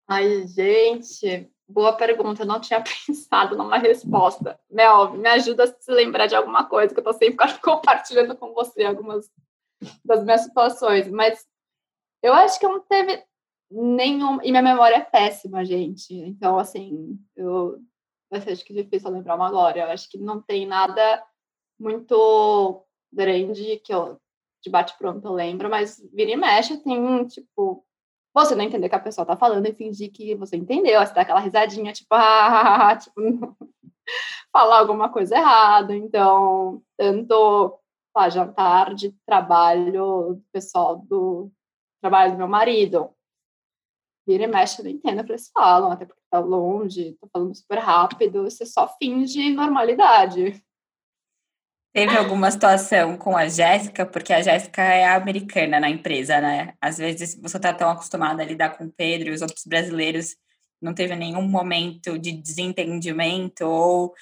[0.08, 2.44] Ai, gente, boa pergunta.
[2.44, 4.60] Eu não tinha pensado numa resposta.
[4.70, 8.54] Mel, me ajuda a se lembrar de alguma coisa, que eu tô sempre compartilhando com
[8.54, 9.30] você algumas
[10.04, 11.08] das minhas situações.
[11.10, 11.46] Mas
[12.22, 13.24] eu acho que não teve
[13.72, 14.42] nenhum.
[14.42, 16.14] E minha memória é péssima, gente.
[16.14, 17.80] Então, assim, eu.
[18.32, 19.80] Acho que difícil lembrar uma agora.
[19.80, 21.24] Eu acho que não tem nada
[21.80, 24.20] muito grande que eu
[24.66, 27.85] de bate-pronto eu lembro, mas vira e mexe tem, tipo,
[28.44, 31.22] você não entender que a pessoa tá falando e fingir que você entendeu, você dá
[31.22, 33.16] aquela risadinha, tipo, ah, tipo,
[34.52, 35.96] falar alguma coisa errada.
[35.96, 37.80] Então, tanto
[38.16, 41.52] lá, jantar de trabalho pessoal do
[42.02, 43.10] trabalho do meu marido,
[44.28, 47.56] vira e mexe, não entendo o que eles falam, até porque tá longe, tá falando
[47.56, 50.64] super rápido, você só finge normalidade.
[51.96, 56.74] Teve alguma situação com a Jéssica, porque a Jéssica é americana na empresa, né?
[56.82, 60.36] Às vezes você tá tão acostumada a lidar com o Pedro e os outros brasileiros,
[60.82, 64.14] não teve nenhum momento de desentendimento ou,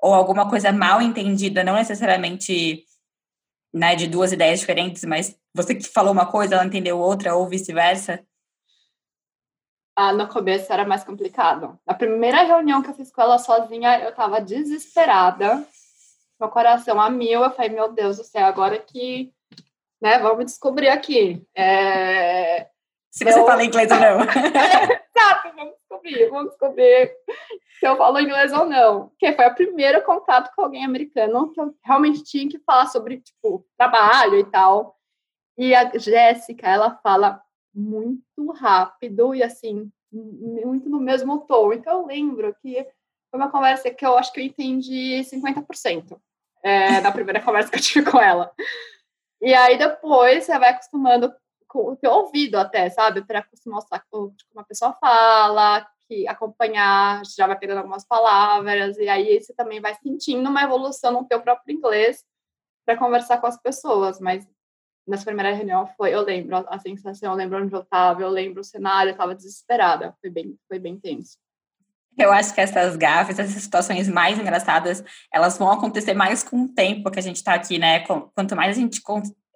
[0.00, 2.84] ou alguma coisa mal entendida, não necessariamente
[3.72, 7.48] né, de duas ideias diferentes, mas você que falou uma coisa, ela entendeu outra, ou
[7.48, 8.20] vice-versa?
[9.94, 11.78] Ah, no começo era mais complicado.
[11.86, 15.64] Na primeira reunião que eu fiz com ela sozinha, eu estava desesperada
[16.42, 17.42] meu coração a mil.
[17.42, 19.32] Eu falei, meu Deus do céu, agora que,
[20.00, 21.46] né, vamos descobrir aqui.
[21.56, 22.66] É...
[23.10, 23.46] Se você eu...
[23.46, 24.20] fala inglês ou não.
[24.26, 27.14] Exato, vamos descobrir, vamos descobrir
[27.78, 29.08] se eu falo inglês ou não.
[29.08, 33.20] Porque foi o primeiro contato com alguém americano que eu realmente tinha que falar sobre,
[33.20, 34.96] tipo, trabalho e tal.
[35.56, 37.40] E a Jéssica, ela fala
[37.72, 41.72] muito rápido e, assim, muito no mesmo tom.
[41.72, 42.84] Então, eu lembro que
[43.30, 46.18] foi uma conversa que eu acho que eu entendi 50%
[46.62, 48.52] é, na primeira conversa que eu tive com ela.
[49.40, 51.34] E aí depois você vai acostumando
[51.66, 53.24] com o teu ouvido até, sabe?
[53.24, 59.08] Para acostumar com como uma pessoa fala, que acompanhar, já vai pegando algumas palavras, e
[59.08, 62.24] aí você também vai sentindo uma evolução no teu próprio inglês
[62.84, 64.20] para conversar com as pessoas.
[64.20, 64.46] Mas
[65.06, 68.60] nessa primeira reunião foi, eu lembro a sensação, eu lembro onde eu estava, eu lembro
[68.60, 71.38] o cenário, eu estava desesperada, foi bem, foi bem tenso.
[72.18, 75.02] Eu acho que essas gafes, essas situações mais engraçadas,
[75.32, 78.00] elas vão acontecer mais com o tempo que a gente está aqui, né?
[78.00, 79.00] Quanto mais a gente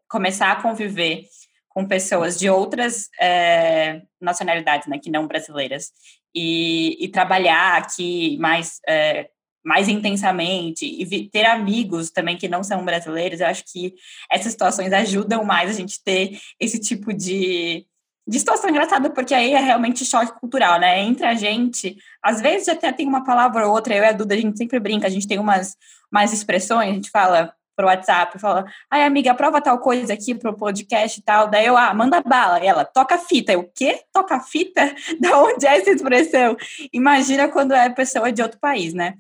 [0.09, 1.25] começar a conviver
[1.69, 5.93] com pessoas de outras é, nacionalidades, né, que não brasileiras,
[6.35, 9.29] e, e trabalhar aqui mais, é,
[9.63, 13.93] mais intensamente, e ter amigos também que não são brasileiros, eu acho que
[14.33, 17.87] essas situações ajudam mais a gente ter esse tipo de
[18.27, 21.01] de situação engraçada, porque aí é realmente choque cultural, né?
[21.01, 24.35] Entre a gente, às vezes até tem uma palavra ou outra, eu e a Duda,
[24.35, 25.77] a gente sempre brinca, a gente tem umas,
[26.11, 30.57] umas expressões, a gente fala pro WhatsApp, fala, ai amiga, aprova tal coisa aqui pro
[30.57, 34.01] podcast e tal, daí eu, ah, manda bala, e ela, toca fita, eu, o quê?
[34.13, 34.95] Toca fita?
[35.21, 36.57] Da onde é essa expressão?
[36.93, 39.15] Imagina quando é pessoa de outro país, né?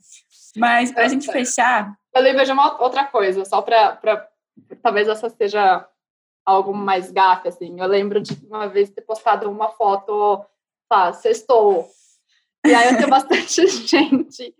[0.56, 1.92] Mas pra é, gente fechar...
[2.14, 4.00] Eu lembrei de uma outra coisa, só pra
[4.82, 5.86] talvez essa seja
[6.46, 7.78] algo mais gafe, assim.
[7.78, 10.44] Eu lembro de uma vez ter postado uma foto,
[10.88, 11.86] tá, sextou.
[12.64, 14.54] E aí eu tenho bastante gente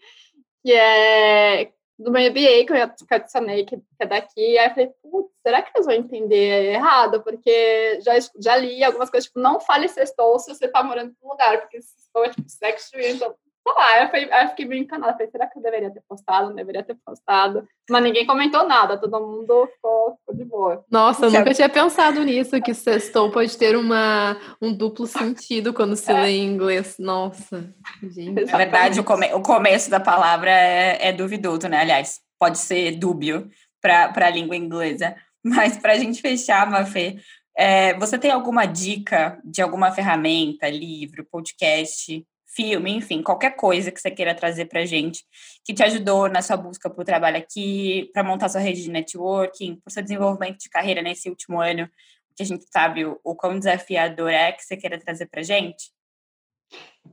[0.62, 5.30] que é do meu MBA, que eu adicionei, que é daqui, aí eu falei, putz,
[5.43, 7.22] será que eles vão entender errado?
[7.22, 11.26] Porque já, já li algumas coisas, tipo, não fale sextou se você tá morando em
[11.26, 13.34] um lugar, porque sextou é tipo sexo, então
[13.66, 15.12] sei lá, eu, fui, eu fiquei bem encanada.
[15.14, 16.48] Falei, será que eu deveria ter postado?
[16.48, 17.66] Não deveria ter postado.
[17.90, 20.84] Mas ninguém comentou nada, todo mundo ficou, ficou de boa.
[20.90, 25.96] Nossa, eu nunca tinha pensado nisso, que sextou pode ter uma, um duplo sentido quando
[25.96, 26.20] se é.
[26.20, 26.96] lê em inglês.
[26.98, 28.44] Nossa, gente.
[28.44, 31.80] Na verdade, o, come, o começo da palavra é, é duvidoso, né?
[31.80, 33.48] Aliás, pode ser dúbio
[33.80, 35.16] para a língua inglesa.
[35.44, 37.18] Mas para a gente fechar, Mafê,
[37.56, 42.24] é, você tem alguma dica de alguma ferramenta, livro, podcast
[42.57, 45.22] filme, enfim, qualquer coisa que você queira trazer para gente,
[45.62, 49.76] que te ajudou na sua busca por trabalho aqui, para montar sua rede de networking,
[49.76, 51.86] para seu desenvolvimento de carreira nesse último ano,
[52.34, 55.92] que a gente sabe o, o quão desafiador é, que você queira trazer para gente?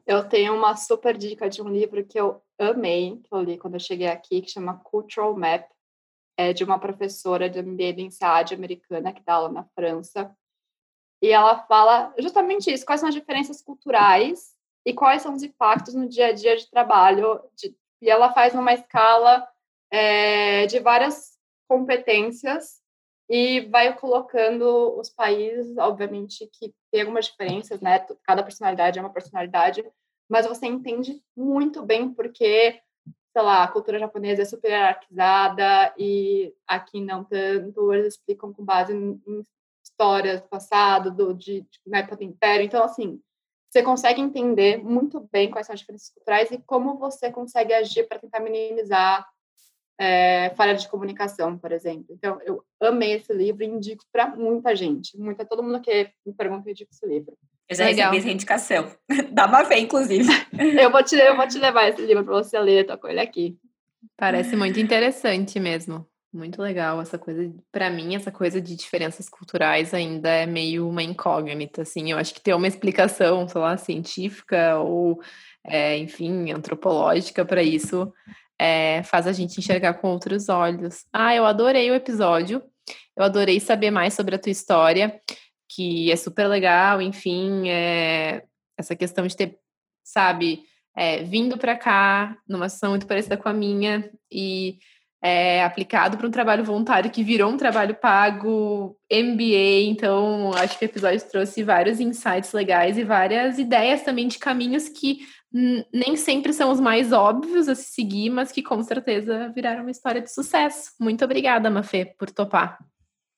[0.08, 3.74] Eu tenho uma super dica de um livro que eu amei, que eu li quando
[3.74, 5.68] eu cheguei aqui, que chama Cultural Map,
[6.38, 10.36] é de uma professora de MBA da INSEAD americana, que dá aula na França.
[11.22, 14.53] E ela fala justamente isso, quais são as diferenças culturais
[14.86, 17.42] e quais são os impactos no dia a dia de trabalho.
[17.56, 19.48] De, e ela faz numa escala
[19.92, 22.82] é, de várias competências
[23.30, 28.06] e vai colocando os países, obviamente, que tem algumas diferenças, né?
[28.24, 29.84] Cada personalidade é uma personalidade,
[30.30, 32.82] mas você entende muito bem porque,
[33.32, 38.66] sei lá, a cultura japonesa é super hierarquizada e aqui não tanto, eles explicam com
[38.66, 39.46] base em
[39.84, 42.66] história do passado, do, de, de, na época do Império.
[42.66, 43.22] Então, assim,
[43.74, 48.08] você consegue entender muito bem quais são as diferenças culturais e como você consegue agir
[48.08, 49.28] para tentar minimizar
[50.00, 52.06] é, falha de comunicação, por exemplo.
[52.12, 55.18] Então, eu amei esse livro e indico para muita gente.
[55.18, 57.36] Muita, todo mundo que me pergunta, eu indico esse livro.
[57.68, 58.12] Eu já Legal.
[58.12, 58.92] recebi essa indicação.
[59.34, 60.30] Dá uma fé, inclusive.
[60.80, 63.22] eu, vou te, eu vou te levar esse livro para você ler, tô com ele
[63.22, 63.58] aqui.
[64.16, 66.06] Parece muito interessante mesmo.
[66.34, 67.54] Muito legal essa coisa.
[67.72, 71.84] Para mim, essa coisa de diferenças culturais ainda é meio uma incógnita.
[71.84, 75.22] Assim, eu acho que ter uma explicação, sei lá, científica ou,
[75.64, 78.12] é, enfim, antropológica para isso
[78.60, 81.06] é, faz a gente enxergar com outros olhos.
[81.14, 82.64] Ah, eu adorei o episódio.
[83.16, 85.22] Eu adorei saber mais sobre a tua história,
[85.70, 87.00] que é super legal.
[87.00, 88.44] Enfim, é,
[88.76, 89.60] essa questão de ter,
[90.04, 90.64] sabe,
[91.28, 94.80] vindo para cá numa situação muito parecida com a minha e
[95.24, 99.86] é, aplicado para um trabalho voluntário que virou um trabalho pago, MBA.
[99.86, 104.90] Então, acho que o episódio trouxe vários insights legais e várias ideias também de caminhos
[104.90, 105.26] que
[105.94, 109.92] nem sempre são os mais óbvios a se seguir, mas que com certeza viraram uma
[109.92, 110.92] história de sucesso.
[111.00, 112.78] Muito obrigada, Mafê, por topar.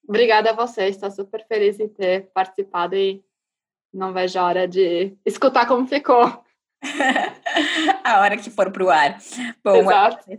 [0.08, 3.24] Obrigada a você, estou super feliz em ter participado e
[3.94, 6.45] não vejo a hora de escutar como ficou.
[8.04, 9.18] a hora que for para o ar.
[9.64, 9.84] Bom,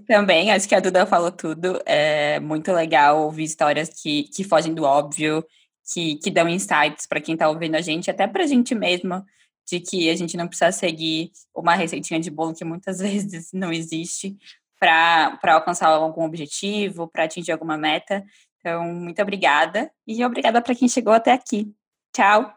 [0.07, 1.81] também, acho que a Duda falou tudo.
[1.85, 5.45] É muito legal ouvir histórias que, que fogem do óbvio,
[5.93, 9.25] que, que dão insights para quem está ouvindo a gente, até para a gente mesma,
[9.69, 13.73] de que a gente não precisa seguir uma receitinha de bolo que muitas vezes não
[13.73, 14.37] existe
[14.79, 18.25] para alcançar algum objetivo, para atingir alguma meta.
[18.59, 21.73] Então, muito obrigada e obrigada para quem chegou até aqui.
[22.13, 22.53] Tchau.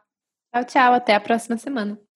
[0.53, 0.93] Tchau, tchau.
[0.93, 2.08] Até a próxima semana.